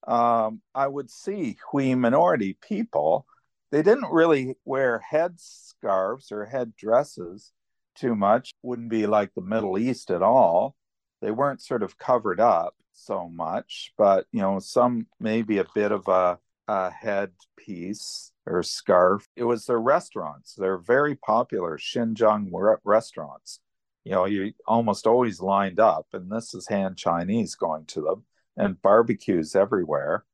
um, 0.07 0.61
I 0.73 0.87
would 0.87 1.09
see 1.09 1.57
Hui 1.71 1.95
minority 1.95 2.57
people. 2.61 3.25
They 3.71 3.81
didn't 3.81 4.11
really 4.11 4.55
wear 4.65 4.99
head 4.99 5.35
scarves 5.37 6.31
or 6.31 6.45
head 6.45 6.75
dresses 6.75 7.51
too 7.95 8.15
much, 8.15 8.51
wouldn't 8.61 8.89
be 8.89 9.07
like 9.07 9.33
the 9.33 9.41
Middle 9.41 9.77
East 9.77 10.11
at 10.11 10.21
all. 10.21 10.75
They 11.21 11.31
weren't 11.31 11.61
sort 11.61 11.81
of 11.81 11.97
covered 11.97 12.39
up 12.39 12.75
so 12.93 13.27
much, 13.29 13.93
but 13.97 14.27
you 14.31 14.41
know, 14.41 14.59
some 14.59 15.07
maybe 15.19 15.57
a 15.57 15.65
bit 15.73 15.91
of 15.91 16.07
a, 16.07 16.37
a 16.67 16.91
head 16.91 17.31
piece 17.57 18.31
or 18.45 18.63
scarf. 18.63 19.27
It 19.35 19.43
was 19.43 19.65
their 19.65 19.79
restaurants. 19.79 20.53
They're 20.55 20.77
very 20.77 21.15
popular 21.15 21.77
Xinjiang 21.77 22.49
re- 22.51 22.77
restaurants. 22.83 23.59
You 24.03 24.11
know, 24.11 24.25
you 24.25 24.53
almost 24.67 25.07
always 25.07 25.41
lined 25.41 25.79
up, 25.79 26.07
and 26.13 26.31
this 26.31 26.53
is 26.53 26.67
Han 26.67 26.95
Chinese 26.95 27.55
going 27.55 27.85
to 27.87 28.01
them, 28.01 28.25
and 28.55 28.81
barbecues 28.81 29.55
everywhere. 29.55 30.25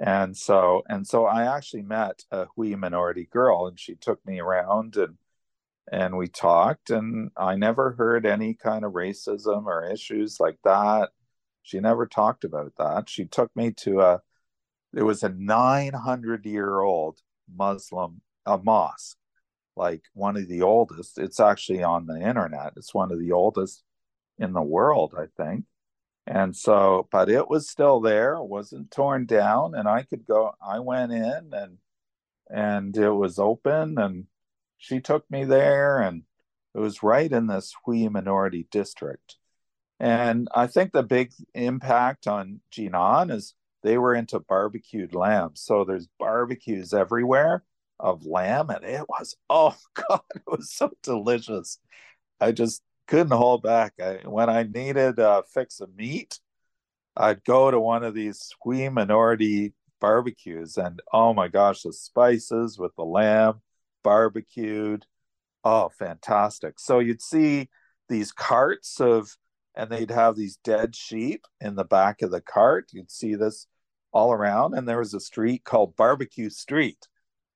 And 0.00 0.36
so, 0.36 0.82
and 0.88 1.06
so, 1.06 1.26
I 1.26 1.56
actually 1.56 1.82
met 1.82 2.24
a 2.30 2.46
Hui 2.56 2.74
minority 2.76 3.26
girl, 3.30 3.66
and 3.66 3.78
she 3.78 3.94
took 3.96 4.24
me 4.26 4.40
around 4.40 4.96
and 4.96 5.16
and 5.92 6.16
we 6.16 6.28
talked, 6.28 6.90
and 6.90 7.30
I 7.36 7.56
never 7.56 7.92
heard 7.92 8.24
any 8.24 8.54
kind 8.54 8.84
of 8.84 8.92
racism 8.92 9.66
or 9.66 9.84
issues 9.90 10.38
like 10.38 10.58
that. 10.64 11.10
She 11.62 11.80
never 11.80 12.06
talked 12.06 12.44
about 12.44 12.72
that. 12.78 13.08
She 13.08 13.24
took 13.26 13.54
me 13.56 13.72
to 13.78 14.00
a 14.00 14.22
it 14.94 15.02
was 15.02 15.22
a 15.22 15.28
900 15.28 16.46
year 16.46 16.80
old 16.80 17.20
Muslim 17.56 18.20
a 18.46 18.58
mosque, 18.58 19.16
like 19.76 20.02
one 20.14 20.36
of 20.36 20.48
the 20.48 20.62
oldest. 20.62 21.18
It's 21.18 21.40
actually 21.40 21.82
on 21.82 22.06
the 22.06 22.20
internet. 22.20 22.72
It's 22.76 22.94
one 22.94 23.12
of 23.12 23.18
the 23.18 23.32
oldest 23.32 23.82
in 24.38 24.52
the 24.52 24.62
world, 24.62 25.14
I 25.16 25.26
think. 25.36 25.64
And 26.26 26.56
so, 26.56 27.08
but 27.10 27.28
it 27.28 27.48
was 27.48 27.68
still 27.68 28.00
there, 28.00 28.40
wasn't 28.42 28.90
torn 28.90 29.26
down, 29.26 29.74
and 29.74 29.88
I 29.88 30.02
could 30.02 30.26
go. 30.26 30.54
I 30.64 30.78
went 30.80 31.12
in 31.12 31.50
and 31.52 31.78
and 32.48 32.96
it 32.96 33.10
was 33.10 33.38
open, 33.38 33.98
and 33.98 34.26
she 34.76 35.00
took 35.00 35.30
me 35.30 35.44
there, 35.44 35.98
and 36.00 36.24
it 36.74 36.78
was 36.78 37.02
right 37.02 37.30
in 37.30 37.46
this 37.46 37.74
Hui 37.84 38.08
minority 38.08 38.66
district. 38.70 39.36
And 40.00 40.48
I 40.54 40.66
think 40.66 40.92
the 40.92 41.02
big 41.02 41.32
impact 41.54 42.26
on 42.26 42.60
Jinan 42.72 43.30
is 43.30 43.54
they 43.82 43.98
were 43.98 44.14
into 44.14 44.40
barbecued 44.40 45.14
lamb. 45.14 45.52
So 45.54 45.84
there's 45.84 46.08
barbecues 46.18 46.92
everywhere 46.94 47.64
of 47.98 48.26
lamb, 48.26 48.70
and 48.70 48.84
it 48.84 49.04
was 49.08 49.36
oh 49.50 49.76
god, 49.94 50.22
it 50.34 50.42
was 50.46 50.72
so 50.72 50.90
delicious. 51.02 51.78
I 52.40 52.52
just 52.52 52.82
couldn't 53.06 53.32
hold 53.32 53.62
back. 53.62 53.94
I, 54.00 54.20
when 54.24 54.48
I 54.48 54.62
needed 54.64 55.18
a 55.18 55.42
fix 55.52 55.80
of 55.80 55.94
meat, 55.94 56.38
I'd 57.16 57.44
go 57.44 57.70
to 57.70 57.80
one 57.80 58.04
of 58.04 58.14
these 58.14 58.50
Hui 58.62 58.88
minority 58.90 59.74
barbecues, 60.00 60.76
and 60.76 61.00
oh 61.12 61.34
my 61.34 61.48
gosh, 61.48 61.82
the 61.82 61.92
spices 61.92 62.78
with 62.78 62.94
the 62.96 63.04
lamb 63.04 63.60
barbecued, 64.02 65.06
oh 65.64 65.90
fantastic. 65.98 66.78
So 66.80 67.00
you'd 67.00 67.22
see 67.22 67.68
these 68.08 68.32
carts 68.32 69.00
of 69.00 69.36
and 69.74 69.90
they'd 69.90 70.10
have 70.10 70.36
these 70.36 70.58
dead 70.64 70.96
sheep 70.96 71.46
in 71.60 71.76
the 71.76 71.84
back 71.84 72.22
of 72.22 72.30
the 72.30 72.40
cart. 72.40 72.90
You'd 72.92 73.10
see 73.10 73.34
this 73.34 73.66
all 74.12 74.32
around. 74.32 74.74
And 74.74 74.88
there 74.88 74.98
was 74.98 75.14
a 75.14 75.20
street 75.20 75.64
called 75.64 75.96
Barbecue 75.96 76.50
Street 76.50 77.08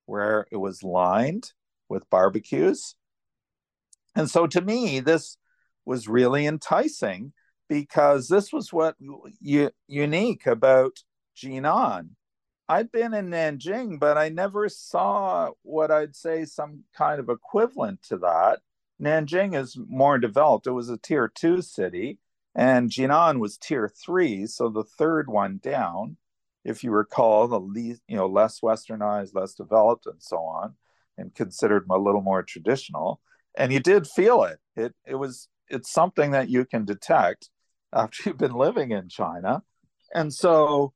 where 0.07 0.47
it 0.51 0.57
was 0.57 0.83
lined 0.83 1.53
with 1.89 2.09
barbecues. 2.11 2.95
And 4.15 4.31
so 4.31 4.47
to 4.47 4.61
me, 4.61 5.01
this 5.01 5.37
was 5.85 6.09
really 6.09 6.47
enticing 6.47 7.33
because 7.69 8.29
this 8.29 8.53
was 8.53 8.73
what 8.73 8.97
u- 9.41 9.71
unique 9.89 10.47
about 10.47 10.99
Jinan. 11.37 12.11
I'd 12.69 12.91
been 12.91 13.13
in 13.13 13.29
Nanjing, 13.31 13.99
but 13.99 14.17
I 14.17 14.31
never 14.31 14.69
saw 14.69 15.51
what 15.63 15.91
I'd 15.91 16.17
say 16.17 16.45
some 16.45 16.85
kind 16.97 17.21
of 17.21 17.29
equivalent 17.29 18.03
to 18.05 18.19
that. 18.19 18.61
Nanjing 19.03 19.55
is 19.55 19.77
more 19.89 20.19
developed. 20.19 20.67
It 20.67 20.73
was 20.73 20.89
a 20.89 20.97
tier 20.97 21.29
two 21.29 21.61
city, 21.61 22.19
and 22.55 22.91
Jinan 22.91 23.39
was 23.39 23.59
tier 23.59 23.89
three, 23.89 24.47
so 24.47 24.69
the 24.69 24.85
third 24.85 25.29
one 25.29 25.59
down 25.63 26.17
if 26.65 26.83
you 26.83 26.91
recall, 26.91 27.47
the 27.49 27.61
least, 27.61 28.01
you 28.09 28.17
know, 28.17 28.27
less 28.27 28.61
westernized, 28.61 29.35
less 29.35 29.55
developed, 29.55 30.07
and 30.07 30.23
so 30.23 30.39
on, 30.39 30.75
and 31.19 31.35
considered 31.35 31.87
a 31.91 31.99
little 31.99 32.23
more 32.23 32.43
traditional. 32.43 33.21
And 33.57 33.73
you 33.73 33.81
did 33.81 34.07
feel 34.07 34.45
it. 34.45 34.59
It 34.77 34.95
it 35.07 35.15
was 35.15 35.49
it's 35.69 35.93
something 35.93 36.33
that 36.33 36.49
you 36.49 36.65
can 36.65 36.85
detect 36.85 37.51
after 37.93 38.23
you've 38.27 38.39
been 38.39 38.55
living 38.55 38.93
in 38.93 39.09
China. 39.09 39.63
And 40.15 40.33
so 40.33 40.93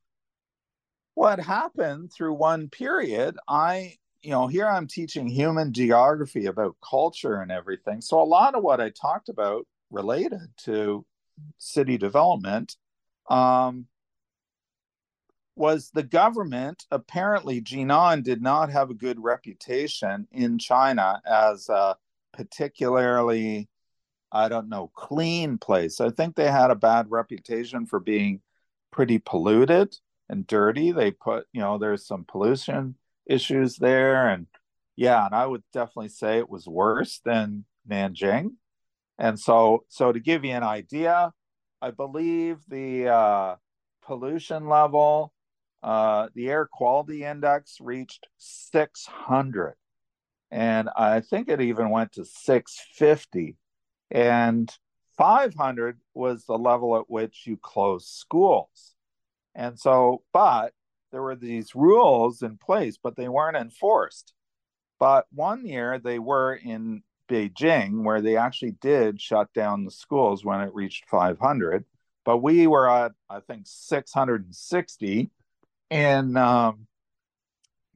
what 1.15 1.39
happened 1.39 2.11
through 2.13 2.33
one 2.33 2.69
period, 2.69 3.37
I, 3.47 3.95
you 4.21 4.31
know, 4.31 4.47
here 4.47 4.67
I'm 4.67 4.87
teaching 4.87 5.27
human 5.27 5.73
geography 5.73 6.45
about 6.45 6.77
culture 6.87 7.41
and 7.41 7.51
everything. 7.51 8.01
So 8.01 8.21
a 8.21 8.23
lot 8.23 8.55
of 8.55 8.63
what 8.63 8.79
I 8.79 8.89
talked 8.89 9.29
about 9.29 9.67
related 9.91 10.47
to 10.63 11.05
city 11.57 11.97
development 11.97 12.75
um, 13.29 13.87
was 15.59 15.91
the 15.93 16.03
government 16.03 16.85
apparently 16.89 17.61
Jinan 17.61 18.23
did 18.23 18.41
not 18.41 18.71
have 18.71 18.89
a 18.89 18.95
good 18.95 19.21
reputation 19.21 20.25
in 20.31 20.57
China 20.57 21.21
as 21.25 21.67
a 21.67 21.97
particularly 22.31 23.67
I 24.31 24.47
don't 24.47 24.69
know 24.69 24.91
clean 24.95 25.57
place. 25.57 25.99
I 25.99 26.11
think 26.11 26.35
they 26.35 26.49
had 26.49 26.71
a 26.71 26.75
bad 26.75 27.07
reputation 27.09 27.85
for 27.85 27.99
being 27.99 28.41
pretty 28.91 29.19
polluted 29.19 29.97
and 30.29 30.47
dirty. 30.47 30.91
They 30.91 31.11
put, 31.11 31.47
you 31.51 31.61
know, 31.61 31.77
there's 31.77 32.07
some 32.07 32.25
pollution 32.25 32.95
issues 33.27 33.75
there 33.77 34.29
and 34.29 34.47
yeah, 34.95 35.25
and 35.25 35.35
I 35.35 35.45
would 35.45 35.63
definitely 35.73 36.09
say 36.09 36.37
it 36.37 36.49
was 36.49 36.67
worse 36.67 37.21
than 37.25 37.65
Nanjing. 37.89 38.51
And 39.17 39.37
so 39.37 39.83
so 39.89 40.13
to 40.13 40.19
give 40.21 40.45
you 40.45 40.51
an 40.51 40.63
idea, 40.63 41.33
I 41.81 41.91
believe 41.91 42.59
the 42.67 43.09
uh, 43.09 43.55
pollution 44.03 44.67
level 44.67 45.33
uh, 45.81 46.27
the 46.35 46.49
air 46.49 46.67
quality 46.71 47.23
index 47.23 47.77
reached 47.79 48.27
600 48.37 49.75
and 50.51 50.89
i 50.97 51.19
think 51.19 51.47
it 51.47 51.61
even 51.61 51.89
went 51.89 52.11
to 52.11 52.25
650 52.25 53.55
and 54.11 54.73
500 55.19 55.99
was 56.13 56.45
the 56.45 56.57
level 56.57 56.97
at 56.97 57.09
which 57.09 57.43
you 57.45 57.57
close 57.57 58.07
schools. 58.07 58.95
And 59.53 59.77
so 59.77 60.23
but 60.31 60.73
there 61.11 61.21
were 61.21 61.35
these 61.35 61.75
rules 61.75 62.41
in 62.41 62.57
place 62.57 62.97
but 62.97 63.17
they 63.17 63.27
weren't 63.27 63.57
enforced. 63.57 64.33
But 64.97 65.27
one 65.31 65.65
year 65.65 65.99
they 65.99 66.19
were 66.19 66.55
in 66.55 67.03
beijing 67.29 68.03
where 68.03 68.21
they 68.21 68.37
actually 68.37 68.71
did 68.71 69.21
shut 69.21 69.51
down 69.53 69.83
the 69.83 69.91
schools 69.91 70.45
when 70.45 70.61
it 70.61 70.73
reached 70.73 71.07
500 71.09 71.85
but 72.25 72.37
we 72.37 72.65
were 72.65 72.89
at 72.89 73.11
i 73.29 73.39
think 73.39 73.61
660 73.65 75.29
in 75.89 76.37
um, 76.37 76.87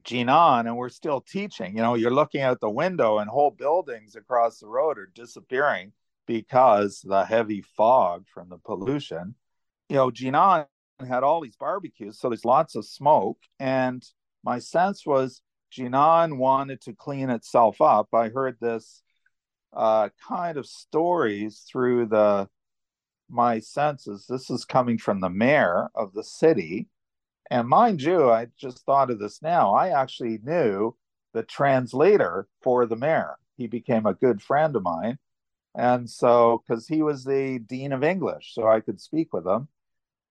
Jinan, 0.04 0.66
and 0.66 0.76
we're 0.76 0.88
still 0.88 1.20
teaching. 1.20 1.76
You 1.76 1.82
know, 1.82 1.94
you're 1.94 2.10
looking 2.10 2.42
out 2.42 2.60
the 2.60 2.70
window, 2.70 3.18
and 3.18 3.28
whole 3.28 3.50
buildings 3.50 4.16
across 4.16 4.58
the 4.58 4.68
road 4.68 4.98
are 4.98 5.10
disappearing 5.14 5.92
because 6.26 7.00
the 7.00 7.24
heavy 7.24 7.62
fog 7.62 8.26
from 8.32 8.48
the 8.48 8.58
pollution. 8.58 9.34
You 9.88 9.96
know, 9.96 10.10
Jinan 10.10 10.66
had 11.06 11.22
all 11.22 11.40
these 11.40 11.56
barbecues, 11.56 12.18
so 12.18 12.28
there's 12.28 12.44
lots 12.44 12.76
of 12.76 12.84
smoke. 12.86 13.38
And 13.58 14.04
my 14.42 14.58
sense 14.58 15.06
was 15.06 15.40
Jinan 15.72 16.36
wanted 16.36 16.80
to 16.82 16.94
clean 16.94 17.30
itself 17.30 17.80
up. 17.80 18.08
I 18.12 18.28
heard 18.28 18.56
this 18.60 19.02
uh, 19.72 20.10
kind 20.26 20.56
of 20.56 20.66
stories 20.66 21.64
through 21.68 22.06
the 22.06 22.48
my 23.28 23.58
senses. 23.58 24.26
This 24.28 24.50
is 24.50 24.64
coming 24.64 24.98
from 24.98 25.20
the 25.20 25.30
mayor 25.30 25.88
of 25.94 26.12
the 26.12 26.22
city 26.22 26.88
and 27.50 27.68
mind 27.68 28.02
you, 28.02 28.30
I 28.30 28.48
just 28.56 28.84
thought 28.84 29.10
of 29.10 29.18
this 29.18 29.42
now. 29.42 29.74
I 29.74 30.00
actually 30.00 30.38
knew 30.42 30.96
the 31.32 31.42
translator 31.42 32.46
for 32.62 32.86
the 32.86 32.96
mayor. 32.96 33.36
He 33.56 33.66
became 33.66 34.06
a 34.06 34.14
good 34.14 34.40
friend 34.42 34.74
of 34.76 34.82
mine. 34.82 35.18
And 35.76 36.08
so, 36.08 36.62
because 36.66 36.86
he 36.86 37.02
was 37.02 37.24
the 37.24 37.58
dean 37.58 37.92
of 37.92 38.04
English, 38.04 38.54
so 38.54 38.66
I 38.68 38.80
could 38.80 39.00
speak 39.00 39.32
with 39.32 39.46
him. 39.46 39.68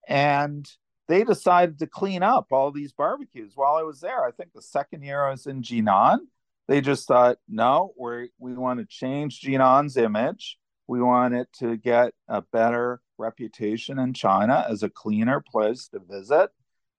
And 0.08 0.69
they 1.08 1.23
decided 1.23 1.80
to 1.80 1.88
clean 1.88 2.23
up 2.23 2.47
all 2.52 2.71
these 2.71 2.93
barbecues 2.93 3.52
while 3.56 3.76
I 3.76 3.84
was 3.84 3.99
there. 3.99 4.23
I 4.23 4.32
think 4.32 4.54
the 4.54 4.62
second 4.62 5.04
year 5.04 5.26
I 5.26 5.32
was 5.32 5.45
in 5.45 5.62
Jinan, 5.62 6.19
they 6.67 6.80
just 6.80 7.08
thought, 7.08 7.38
no, 7.49 7.93
we 7.99 8.30
we 8.39 8.54
want 8.54 8.80
to 8.80 8.86
change 8.86 9.41
Jinan's 9.41 9.97
image. 9.97 10.58
We 10.88 11.02
want 11.02 11.34
it 11.34 11.47
to 11.60 11.78
get 11.78 12.13
a 12.28 12.41
better 12.41 13.02
reputation 13.17 13.99
in 13.99 14.13
China 14.13 14.65
as 14.69 14.82
a 14.82 14.89
cleaner 14.89 15.43
place 15.45 15.89
to 15.89 15.99
visit 15.99 16.49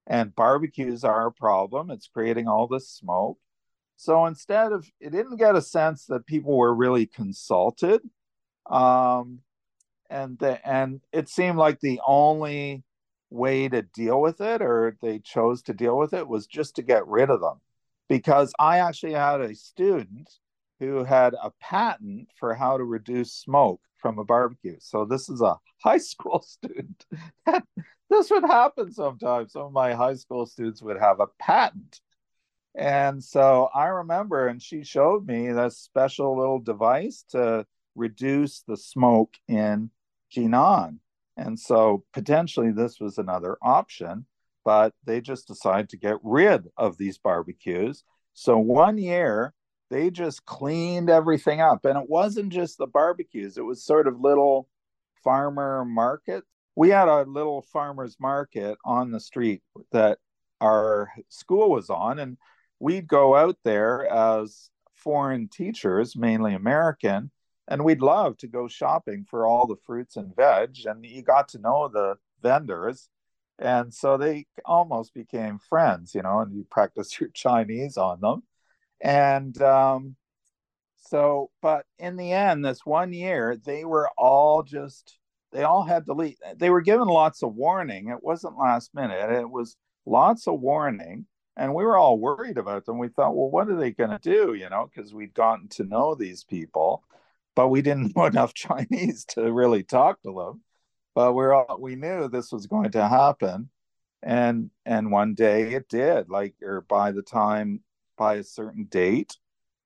and 0.06 0.34
barbecues 0.34 1.04
are 1.04 1.26
a 1.26 1.32
problem. 1.32 1.90
It's 1.90 2.08
creating 2.08 2.48
all 2.48 2.66
this 2.66 2.88
smoke. 2.88 3.38
So 3.96 4.26
instead 4.26 4.72
of, 4.72 4.86
it 5.00 5.10
didn't 5.10 5.36
get 5.36 5.56
a 5.56 5.62
sense 5.62 6.06
that 6.06 6.26
people 6.26 6.56
were 6.56 6.74
really 6.74 7.06
consulted. 7.06 8.02
Um, 8.66 9.40
and 10.10 10.38
the, 10.38 10.66
and 10.68 11.00
it 11.12 11.28
seemed 11.28 11.58
like 11.58 11.80
the 11.80 12.00
only 12.06 12.82
way 13.30 13.68
to 13.68 13.82
deal 13.82 14.20
with 14.20 14.40
it, 14.40 14.62
or 14.62 14.96
they 15.00 15.18
chose 15.20 15.62
to 15.62 15.74
deal 15.74 15.96
with 15.96 16.12
it, 16.12 16.28
was 16.28 16.46
just 16.46 16.76
to 16.76 16.82
get 16.82 17.06
rid 17.06 17.30
of 17.30 17.40
them. 17.40 17.60
Because 18.08 18.52
I 18.58 18.78
actually 18.78 19.14
had 19.14 19.40
a 19.40 19.54
student 19.54 20.28
who 20.80 21.04
had 21.04 21.34
a 21.34 21.50
patent 21.60 22.28
for 22.38 22.54
how 22.54 22.76
to 22.76 22.84
reduce 22.84 23.32
smoke 23.32 23.80
from 23.96 24.18
a 24.18 24.24
barbecue. 24.24 24.76
So 24.80 25.04
this 25.04 25.28
is 25.28 25.40
a 25.40 25.56
high 25.82 25.98
school 25.98 26.42
student. 26.46 27.06
This 28.10 28.30
would 28.30 28.44
happen 28.44 28.92
sometimes. 28.92 29.52
Some 29.52 29.62
of 29.62 29.72
my 29.72 29.94
high 29.94 30.14
school 30.14 30.46
students 30.46 30.82
would 30.82 30.98
have 30.98 31.20
a 31.20 31.28
patent. 31.38 32.00
And 32.74 33.22
so 33.22 33.68
I 33.74 33.86
remember, 33.86 34.48
and 34.48 34.60
she 34.60 34.82
showed 34.82 35.26
me 35.26 35.52
this 35.52 35.78
special 35.78 36.36
little 36.36 36.58
device 36.58 37.24
to 37.30 37.66
reduce 37.94 38.62
the 38.62 38.76
smoke 38.76 39.34
in 39.46 39.90
Jinan. 40.34 40.98
And 41.36 41.58
so 41.58 42.04
potentially 42.12 42.72
this 42.72 43.00
was 43.00 43.18
another 43.18 43.56
option, 43.62 44.26
but 44.64 44.92
they 45.04 45.20
just 45.20 45.46
decided 45.46 45.88
to 45.90 45.96
get 45.96 46.16
rid 46.22 46.68
of 46.76 46.98
these 46.98 47.18
barbecues. 47.18 48.04
So 48.34 48.58
one 48.58 48.98
year 48.98 49.54
they 49.90 50.10
just 50.10 50.44
cleaned 50.44 51.10
everything 51.10 51.60
up. 51.60 51.84
And 51.84 51.96
it 51.96 52.08
wasn't 52.08 52.52
just 52.52 52.78
the 52.78 52.86
barbecues, 52.86 53.56
it 53.56 53.64
was 53.64 53.84
sort 53.84 54.08
of 54.08 54.20
little 54.20 54.68
farmer 55.22 55.84
market. 55.84 56.44
We 56.76 56.90
had 56.90 57.08
a 57.08 57.22
little 57.22 57.62
farmer's 57.62 58.16
market 58.18 58.76
on 58.84 59.10
the 59.10 59.20
street 59.20 59.62
that 59.92 60.18
our 60.60 61.10
school 61.28 61.70
was 61.70 61.90
on, 61.90 62.18
and 62.18 62.36
we'd 62.80 63.06
go 63.06 63.36
out 63.36 63.56
there 63.64 64.06
as 64.06 64.70
foreign 64.96 65.48
teachers, 65.48 66.16
mainly 66.16 66.54
American, 66.54 67.30
and 67.68 67.84
we'd 67.84 68.02
love 68.02 68.36
to 68.38 68.48
go 68.48 68.68
shopping 68.68 69.24
for 69.28 69.46
all 69.46 69.66
the 69.66 69.76
fruits 69.86 70.16
and 70.16 70.34
veg. 70.34 70.76
And 70.84 71.04
you 71.04 71.22
got 71.22 71.48
to 71.48 71.58
know 71.58 71.88
the 71.88 72.16
vendors. 72.42 73.08
And 73.58 73.92
so 73.94 74.16
they 74.16 74.46
almost 74.64 75.14
became 75.14 75.58
friends, 75.58 76.14
you 76.14 76.22
know, 76.22 76.40
and 76.40 76.54
you 76.54 76.66
practice 76.70 77.18
your 77.20 77.30
Chinese 77.34 77.96
on 77.96 78.20
them. 78.20 78.42
And 79.00 79.60
um, 79.62 80.16
so, 80.96 81.50
but 81.62 81.86
in 81.98 82.16
the 82.16 82.32
end, 82.32 82.64
this 82.64 82.84
one 82.84 83.12
year, 83.12 83.56
they 83.56 83.84
were 83.84 84.10
all 84.16 84.62
just, 84.62 85.18
they 85.54 85.62
all 85.62 85.84
had 85.84 86.04
to 86.06 86.12
leave. 86.12 86.36
They 86.56 86.68
were 86.68 86.82
given 86.82 87.08
lots 87.08 87.42
of 87.42 87.54
warning. 87.54 88.08
It 88.08 88.22
wasn't 88.22 88.58
last 88.58 88.94
minute, 88.94 89.30
it 89.30 89.48
was 89.48 89.76
lots 90.04 90.46
of 90.46 90.60
warning. 90.60 91.26
And 91.56 91.72
we 91.72 91.84
were 91.84 91.96
all 91.96 92.18
worried 92.18 92.58
about 92.58 92.84
them. 92.84 92.98
We 92.98 93.08
thought, 93.08 93.36
well, 93.36 93.48
what 93.48 93.68
are 93.68 93.76
they 93.76 93.92
going 93.92 94.10
to 94.10 94.18
do? 94.18 94.54
You 94.54 94.68
know, 94.68 94.90
because 94.92 95.14
we'd 95.14 95.34
gotten 95.34 95.68
to 95.68 95.84
know 95.84 96.16
these 96.16 96.42
people 96.42 97.04
but 97.54 97.68
we 97.68 97.82
didn't 97.82 98.16
know 98.16 98.24
enough 98.26 98.54
Chinese 98.54 99.24
to 99.26 99.52
really 99.52 99.82
talk 99.82 100.22
to 100.22 100.34
them. 100.34 100.62
But 101.14 101.34
we're 101.34 101.52
all, 101.52 101.78
we 101.80 101.94
knew 101.94 102.28
this 102.28 102.50
was 102.50 102.66
going 102.66 102.90
to 102.92 103.08
happen, 103.08 103.70
and 104.22 104.70
and 104.84 105.12
one 105.12 105.34
day 105.34 105.74
it 105.74 105.88
did. 105.88 106.28
Like 106.28 106.54
or 106.62 106.80
by 106.82 107.12
the 107.12 107.22
time 107.22 107.80
by 108.16 108.36
a 108.36 108.44
certain 108.44 108.84
date, 108.86 109.36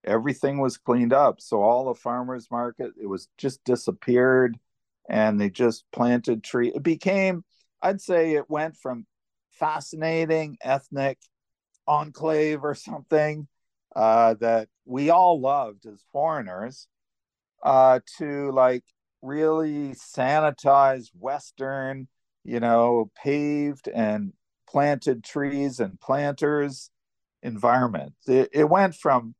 everything 0.04 0.58
was 0.58 0.78
cleaned 0.78 1.12
up. 1.12 1.40
So 1.40 1.60
all 1.60 1.86
the 1.86 2.00
farmers 2.00 2.50
market 2.50 2.92
it 3.00 3.06
was 3.06 3.28
just 3.36 3.62
disappeared, 3.64 4.58
and 5.08 5.40
they 5.40 5.50
just 5.50 5.84
planted 5.92 6.44
tree. 6.44 6.72
It 6.74 6.82
became 6.82 7.44
I'd 7.80 8.00
say 8.00 8.32
it 8.32 8.50
went 8.50 8.76
from 8.76 9.06
fascinating 9.52 10.56
ethnic 10.62 11.18
enclave 11.86 12.64
or 12.64 12.74
something 12.74 13.48
uh, 13.96 14.34
that 14.40 14.68
we 14.84 15.10
all 15.10 15.40
loved 15.40 15.86
as 15.86 16.02
foreigners 16.12 16.86
uh, 17.62 18.00
to 18.18 18.50
like 18.52 18.84
really 19.22 19.94
sanitized 19.94 21.10
Western, 21.18 22.08
you 22.44 22.60
know, 22.60 23.10
paved 23.16 23.88
and 23.88 24.32
planted 24.68 25.24
trees 25.24 25.80
and 25.80 26.00
planters 26.00 26.90
environment. 27.42 28.12
It, 28.26 28.50
it 28.52 28.68
went 28.68 28.94
from, 28.94 29.34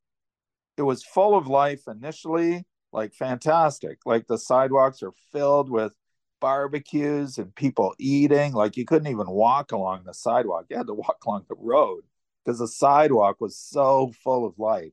it 0.77 0.83
was 0.83 1.05
full 1.05 1.37
of 1.37 1.47
life 1.47 1.83
initially, 1.87 2.65
like 2.93 3.15
fantastic. 3.15 4.01
Like 4.07 4.27
the 4.27 4.39
sidewalks 4.39 5.03
are 5.03 5.13
filled 5.33 5.71
with 5.71 5.93
barbecues 6.41 7.39
and 7.39 7.55
people 7.55 7.95
eating. 7.99 8.53
Like 8.53 8.77
you 8.77 8.85
couldn't 8.85 9.11
even 9.11 9.29
walk 9.29 9.73
along 9.73 10.05
the 10.05 10.15
sidewalk. 10.15 10.67
You 10.71 10.77
had 10.77 10.87
to 10.87 10.95
walk 10.95 11.19
along 11.27 11.47
the 11.49 11.57
road 11.59 12.05
because 12.45 12.59
the 12.59 12.69
sidewalk 12.69 13.41
was 13.41 13.59
so 13.59 14.13
full 14.23 14.47
of 14.47 14.59
life. 14.59 14.93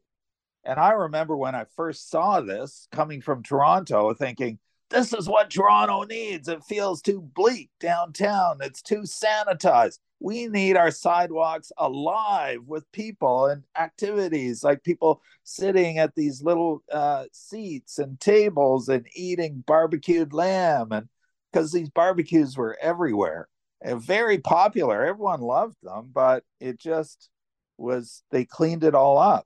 And 0.64 0.80
I 0.80 0.92
remember 0.92 1.38
when 1.38 1.54
I 1.54 1.66
first 1.76 2.10
saw 2.10 2.42
this 2.42 2.88
coming 2.92 3.22
from 3.22 3.44
Toronto, 3.44 4.14
thinking, 4.16 4.58
this 4.96 5.14
is 5.14 5.28
what 5.28 5.50
Toronto 5.50 6.04
needs. 6.04 6.48
It 6.48 6.64
feels 6.64 7.02
too 7.02 7.22
bleak 7.36 7.70
downtown, 7.80 8.60
it's 8.62 8.82
too 8.82 9.02
sanitized. 9.02 10.00
We 10.22 10.48
need 10.48 10.78
our 10.78 10.92
sidewalks 10.92 11.72
alive 11.78 12.62
with 12.66 12.90
people 12.94 13.48
and 13.48 13.64
activities 13.78 14.64
like 14.64 14.84
people 14.84 15.22
sitting 15.44 15.98
at 16.00 16.16
these 16.16 16.42
little 16.42 16.82
uh, 16.90 17.26
seats 17.34 18.00
and 18.00 18.18
tables 18.20 18.88
and 18.88 19.06
eating 19.14 19.64
barbecued 19.68 20.32
lamb. 20.32 20.94
And 20.94 21.10
because 21.52 21.74
these 21.74 21.90
barbecues 21.90 22.56
were 22.56 22.78
everywhere 22.82 23.50
and 23.82 24.02
very 24.02 24.38
popular, 24.38 25.06
everyone 25.06 25.42
loved 25.42 25.76
them, 25.84 26.12
but 26.14 26.46
it 26.62 26.80
just 26.80 27.30
was, 27.78 28.24
they 28.32 28.46
cleaned 28.46 28.86
it 28.86 28.96
all 28.96 29.18
up 29.18 29.46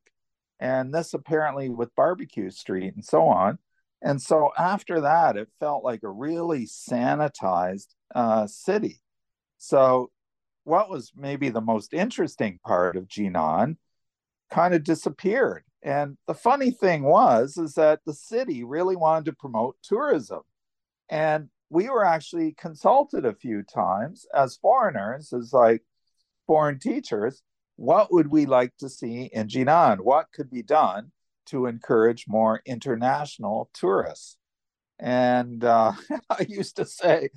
and 0.59 0.93
this 0.93 1.15
apparently 1.15 1.69
with 1.69 1.95
barbecue 1.95 2.51
street 2.51 2.93
and 2.93 3.03
so 3.03 3.23
on 3.23 3.57
and 4.01 4.21
so 4.21 4.51
after 4.57 5.01
that 5.01 5.37
it 5.37 5.49
felt 5.59 5.83
like 5.83 6.03
a 6.03 6.09
really 6.09 6.65
sanitized 6.65 7.87
uh, 8.15 8.47
city. 8.47 9.01
So 9.57 10.11
what 10.63 10.89
was 10.89 11.11
maybe 11.15 11.49
the 11.49 11.61
most 11.61 11.93
interesting 11.93 12.59
part 12.65 12.95
of 12.95 13.07
jinan 13.07 13.77
kind 14.51 14.73
of 14.73 14.83
disappeared. 14.83 15.63
And 15.81 16.17
the 16.27 16.33
funny 16.33 16.71
thing 16.71 17.03
was 17.03 17.57
is 17.57 17.73
that 17.75 18.01
the 18.05 18.13
city 18.13 18.63
really 18.63 18.95
wanted 18.95 19.25
to 19.25 19.33
promote 19.33 19.77
tourism. 19.83 20.41
And 21.09 21.49
we 21.69 21.89
were 21.89 22.05
actually 22.05 22.53
consulted 22.53 23.25
a 23.25 23.35
few 23.35 23.63
times 23.63 24.25
as 24.33 24.57
foreigners 24.57 25.33
as 25.33 25.53
like 25.53 25.83
foreign 26.47 26.79
teachers 26.79 27.41
what 27.79 28.11
would 28.11 28.27
we 28.27 28.45
like 28.45 28.75
to 28.79 28.89
see 28.89 29.29
in 29.31 29.47
Jinan? 29.47 30.01
What 30.01 30.33
could 30.33 30.51
be 30.51 30.61
done 30.61 31.13
to 31.49 31.65
encourage 31.65 32.25
more 32.27 32.61
international 32.65 33.69
tourists? 33.73 34.37
And 34.99 35.63
uh, 35.63 35.93
I 36.29 36.45
used 36.47 36.75
to 36.77 36.85
say, 36.85 37.29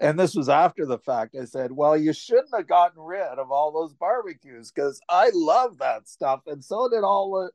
and 0.00 0.18
this 0.18 0.34
was 0.34 0.48
after 0.48 0.86
the 0.86 0.98
fact, 0.98 1.36
I 1.40 1.44
said, 1.44 1.72
well, 1.72 1.96
you 1.96 2.12
shouldn't 2.12 2.54
have 2.54 2.66
gotten 2.66 3.00
rid 3.00 3.38
of 3.38 3.50
all 3.50 3.72
those 3.72 3.94
barbecues 3.94 4.72
because 4.72 5.00
I 5.08 5.30
love 5.34 5.78
that 5.78 6.08
stuff. 6.08 6.40
And 6.46 6.64
so 6.64 6.88
did 6.88 7.04
all 7.04 7.32
the 7.32 7.50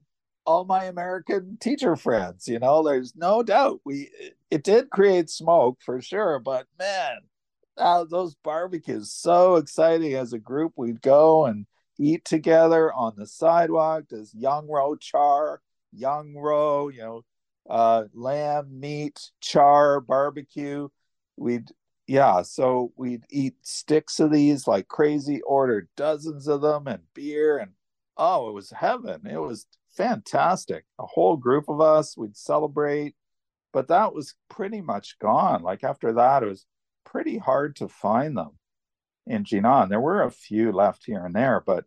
all 0.45 0.63
my 0.63 0.85
American 0.85 1.57
teacher 1.59 1.97
friends. 1.97 2.47
You 2.47 2.57
know, 2.59 2.81
there's 2.81 3.13
no 3.15 3.43
doubt 3.43 3.81
we 3.83 4.09
it 4.49 4.63
did 4.63 4.89
create 4.89 5.29
smoke 5.29 5.79
for 5.85 6.01
sure, 6.01 6.39
but 6.39 6.67
man, 6.79 7.17
uh, 7.77 8.05
those 8.05 8.35
barbecues 8.43 9.11
so 9.11 9.57
exciting 9.57 10.13
as 10.13 10.33
a 10.33 10.39
group. 10.39 10.73
We'd 10.77 11.01
go 11.01 11.45
and 11.45 11.65
eat 11.99 12.23
together 12.25 12.93
on 12.93 13.13
the 13.17 13.27
sidewalk. 13.27 14.05
Does 14.09 14.33
young 14.33 14.67
Rou 14.69 14.97
char, 14.99 15.61
Yang 15.91 16.35
rou, 16.37 16.89
you 16.89 16.99
know, 16.99 17.21
uh, 17.69 18.05
lamb 18.13 18.79
meat 18.79 19.31
char 19.41 20.01
barbecue. 20.01 20.89
We'd 21.37 21.69
yeah, 22.07 22.41
so 22.43 22.93
we'd 22.95 23.25
eat 23.29 23.55
sticks 23.63 24.19
of 24.19 24.31
these 24.31 24.67
like 24.67 24.87
crazy, 24.87 25.41
order 25.41 25.89
dozens 25.97 26.47
of 26.47 26.61
them 26.61 26.87
and 26.87 27.03
beer 27.13 27.57
and 27.57 27.71
oh, 28.17 28.49
it 28.49 28.53
was 28.53 28.71
heaven. 28.71 29.27
It 29.27 29.39
was 29.39 29.67
fantastic. 29.95 30.85
A 30.99 31.05
whole 31.05 31.37
group 31.37 31.69
of 31.69 31.81
us, 31.81 32.17
we'd 32.17 32.37
celebrate, 32.37 33.15
but 33.73 33.87
that 33.89 34.13
was 34.13 34.35
pretty 34.49 34.81
much 34.81 35.19
gone. 35.19 35.63
Like 35.63 35.83
after 35.83 36.13
that, 36.13 36.43
it 36.43 36.47
was 36.47 36.65
pretty 37.05 37.37
hard 37.37 37.75
to 37.77 37.87
find 37.87 38.37
them 38.37 38.51
in 39.25 39.43
Jinan. 39.43 39.89
There 39.89 40.01
were 40.01 40.23
a 40.23 40.31
few 40.31 40.71
left 40.71 41.05
here 41.05 41.25
and 41.25 41.35
there, 41.35 41.61
but 41.65 41.85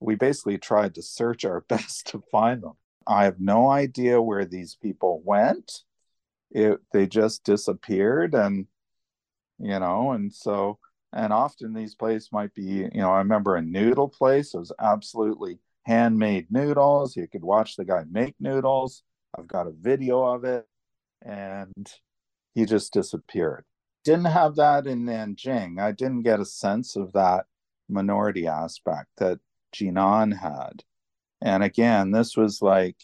we 0.00 0.14
basically 0.14 0.58
tried 0.58 0.94
to 0.94 1.02
search 1.02 1.44
our 1.44 1.60
best 1.68 2.08
to 2.08 2.22
find 2.30 2.62
them. 2.62 2.74
I 3.06 3.24
have 3.24 3.40
no 3.40 3.70
idea 3.70 4.20
where 4.20 4.44
these 4.44 4.76
people 4.76 5.22
went. 5.24 5.82
It, 6.50 6.80
they 6.92 7.06
just 7.06 7.44
disappeared 7.44 8.34
and 8.34 8.66
you 9.60 9.78
know 9.78 10.10
and 10.10 10.32
so 10.32 10.78
and 11.12 11.32
often 11.32 11.74
these 11.74 11.94
places 11.94 12.30
might 12.32 12.52
be 12.54 12.62
you 12.62 12.90
know 12.94 13.12
i 13.12 13.18
remember 13.18 13.54
a 13.54 13.62
noodle 13.62 14.08
place. 14.08 14.54
It 14.54 14.58
was 14.58 14.72
absolutely 14.80 15.60
handmade 15.84 16.46
noodles. 16.50 17.16
You 17.16 17.26
could 17.26 17.44
watch 17.44 17.76
the 17.76 17.84
guy 17.84 18.04
make 18.10 18.34
noodles. 18.40 19.02
I've 19.36 19.48
got 19.48 19.66
a 19.66 19.72
video 19.72 20.22
of 20.24 20.44
it. 20.44 20.66
And 21.22 21.90
he 22.54 22.64
just 22.64 22.92
disappeared. 22.92 23.64
Didn't 24.04 24.26
have 24.26 24.56
that 24.56 24.86
in 24.86 25.04
nanjing. 25.04 25.80
I 25.80 25.92
didn't 25.92 26.22
get 26.22 26.40
a 26.40 26.44
sense 26.44 26.96
of 26.96 27.12
that 27.12 27.46
minority 27.88 28.46
aspect 28.46 29.08
that 29.18 29.40
Jinan 29.74 30.38
had. 30.38 30.84
And 31.42 31.62
again, 31.62 32.10
this 32.10 32.36
was 32.36 32.60
like, 32.62 32.96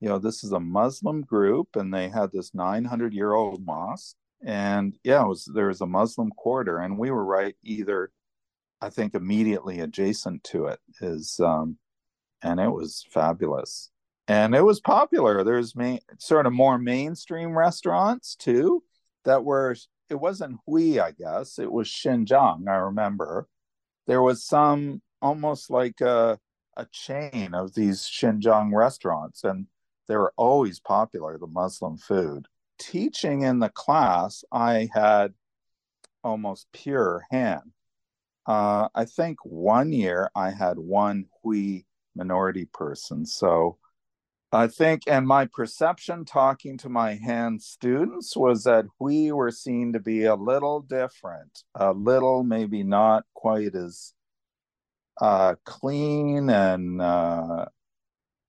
you 0.00 0.08
know, 0.08 0.18
this 0.18 0.44
is 0.44 0.52
a 0.52 0.60
Muslim 0.60 1.22
group 1.22 1.76
and 1.76 1.92
they 1.92 2.08
had 2.08 2.32
this 2.32 2.54
900 2.54 3.14
year 3.14 3.32
old 3.32 3.64
mosque. 3.64 4.16
And 4.44 4.94
yeah, 5.04 5.24
was 5.24 5.50
there 5.54 5.68
was 5.68 5.80
a 5.80 5.86
Muslim 5.86 6.30
quarter, 6.30 6.78
and 6.78 6.98
we 6.98 7.10
were 7.10 7.24
right 7.24 7.56
either, 7.62 8.12
I 8.80 8.90
think, 8.90 9.14
immediately 9.14 9.80
adjacent 9.80 10.44
to 10.44 10.66
it 10.66 10.80
is, 11.00 11.40
um, 11.40 11.78
and 12.42 12.60
it 12.60 12.68
was 12.68 13.06
fabulous. 13.10 13.90
And 14.28 14.54
it 14.54 14.62
was 14.62 14.80
popular. 14.80 15.44
There's 15.44 15.74
main, 15.74 16.00
sort 16.18 16.46
of 16.46 16.52
more 16.52 16.78
mainstream 16.78 17.56
restaurants 17.56 18.36
too 18.36 18.82
that 19.24 19.44
were. 19.44 19.76
It 20.10 20.16
wasn't 20.16 20.58
Hui, 20.66 21.00
I 21.00 21.12
guess. 21.12 21.58
It 21.58 21.72
was 21.72 21.88
Xinjiang. 21.88 22.68
I 22.68 22.74
remember 22.76 23.48
there 24.06 24.20
was 24.20 24.44
some 24.44 25.00
almost 25.22 25.70
like 25.70 26.02
a 26.02 26.38
a 26.76 26.86
chain 26.86 27.54
of 27.54 27.74
these 27.74 28.02
Xinjiang 28.02 28.74
restaurants, 28.74 29.44
and 29.44 29.66
they 30.08 30.16
were 30.16 30.32
always 30.36 30.80
popular, 30.80 31.38
the 31.38 31.46
Muslim 31.46 31.96
food. 31.96 32.46
Teaching 32.78 33.42
in 33.42 33.58
the 33.60 33.68
class, 33.68 34.44
I 34.52 34.88
had 34.92 35.34
almost 36.22 36.66
pure 36.72 37.24
Han. 37.30 37.72
Uh, 38.46 38.88
I 38.94 39.04
think 39.04 39.38
one 39.44 39.92
year 39.92 40.30
I 40.34 40.50
had 40.50 40.78
one 40.78 41.26
Hui 41.42 41.82
minority 42.14 42.66
person. 42.66 43.26
So 43.26 43.78
I 44.52 44.68
think, 44.68 45.02
and 45.08 45.26
my 45.26 45.46
perception 45.46 46.24
talking 46.24 46.78
to 46.78 46.88
my 46.88 47.16
Han 47.16 47.58
students 47.58 48.36
was 48.36 48.64
that 48.64 48.86
Hui 48.98 49.32
were 49.32 49.50
seen 49.50 49.92
to 49.94 50.00
be 50.00 50.24
a 50.24 50.36
little 50.36 50.80
different, 50.80 51.64
a 51.74 51.92
little 51.92 52.44
maybe 52.44 52.84
not 52.84 53.24
quite 53.34 53.74
as 53.74 54.13
uh, 55.20 55.54
clean 55.64 56.50
and 56.50 57.00
uh, 57.00 57.66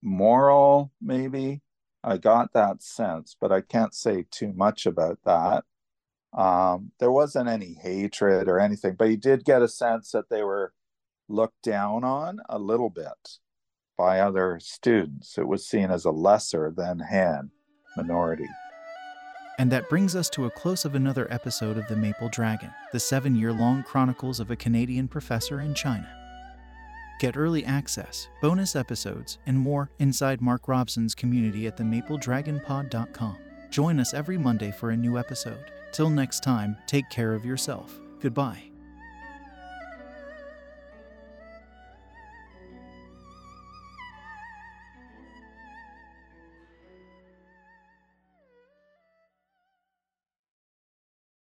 moral, 0.02 0.92
maybe. 1.00 1.62
I 2.02 2.18
got 2.18 2.52
that 2.52 2.82
sense, 2.82 3.36
but 3.40 3.50
I 3.50 3.60
can't 3.60 3.94
say 3.94 4.26
too 4.30 4.52
much 4.52 4.86
about 4.86 5.18
that. 5.24 5.64
Um, 6.32 6.92
there 7.00 7.10
wasn't 7.10 7.48
any 7.48 7.74
hatred 7.74 8.48
or 8.48 8.60
anything, 8.60 8.94
but 8.96 9.06
you 9.06 9.16
did 9.16 9.44
get 9.44 9.62
a 9.62 9.68
sense 9.68 10.10
that 10.12 10.28
they 10.28 10.42
were 10.42 10.72
looked 11.28 11.62
down 11.62 12.04
on 12.04 12.40
a 12.48 12.58
little 12.58 12.90
bit 12.90 13.38
by 13.96 14.20
other 14.20 14.60
students. 14.60 15.38
It 15.38 15.48
was 15.48 15.66
seen 15.66 15.90
as 15.90 16.04
a 16.04 16.10
lesser 16.10 16.72
than 16.76 17.00
Han 17.00 17.50
minority. 17.96 18.46
And 19.58 19.72
that 19.72 19.88
brings 19.88 20.14
us 20.14 20.28
to 20.30 20.44
a 20.44 20.50
close 20.50 20.84
of 20.84 20.94
another 20.94 21.26
episode 21.32 21.78
of 21.78 21.88
The 21.88 21.96
Maple 21.96 22.28
Dragon, 22.28 22.70
the 22.92 23.00
seven 23.00 23.34
year 23.34 23.52
long 23.52 23.82
chronicles 23.82 24.38
of 24.38 24.50
a 24.50 24.56
Canadian 24.56 25.08
professor 25.08 25.60
in 25.60 25.74
China. 25.74 26.25
Get 27.18 27.36
early 27.36 27.64
access, 27.64 28.28
bonus 28.42 28.76
episodes, 28.76 29.38
and 29.46 29.58
more 29.58 29.90
inside 29.98 30.40
Mark 30.40 30.68
Robson's 30.68 31.14
community 31.14 31.66
at 31.66 31.76
themapledragonpod.com. 31.76 33.36
Join 33.70 34.00
us 34.00 34.14
every 34.14 34.38
Monday 34.38 34.70
for 34.70 34.90
a 34.90 34.96
new 34.96 35.18
episode. 35.18 35.72
Till 35.92 36.10
next 36.10 36.42
time, 36.42 36.76
take 36.86 37.08
care 37.10 37.34
of 37.34 37.44
yourself. 37.44 37.98
Goodbye. 38.20 38.75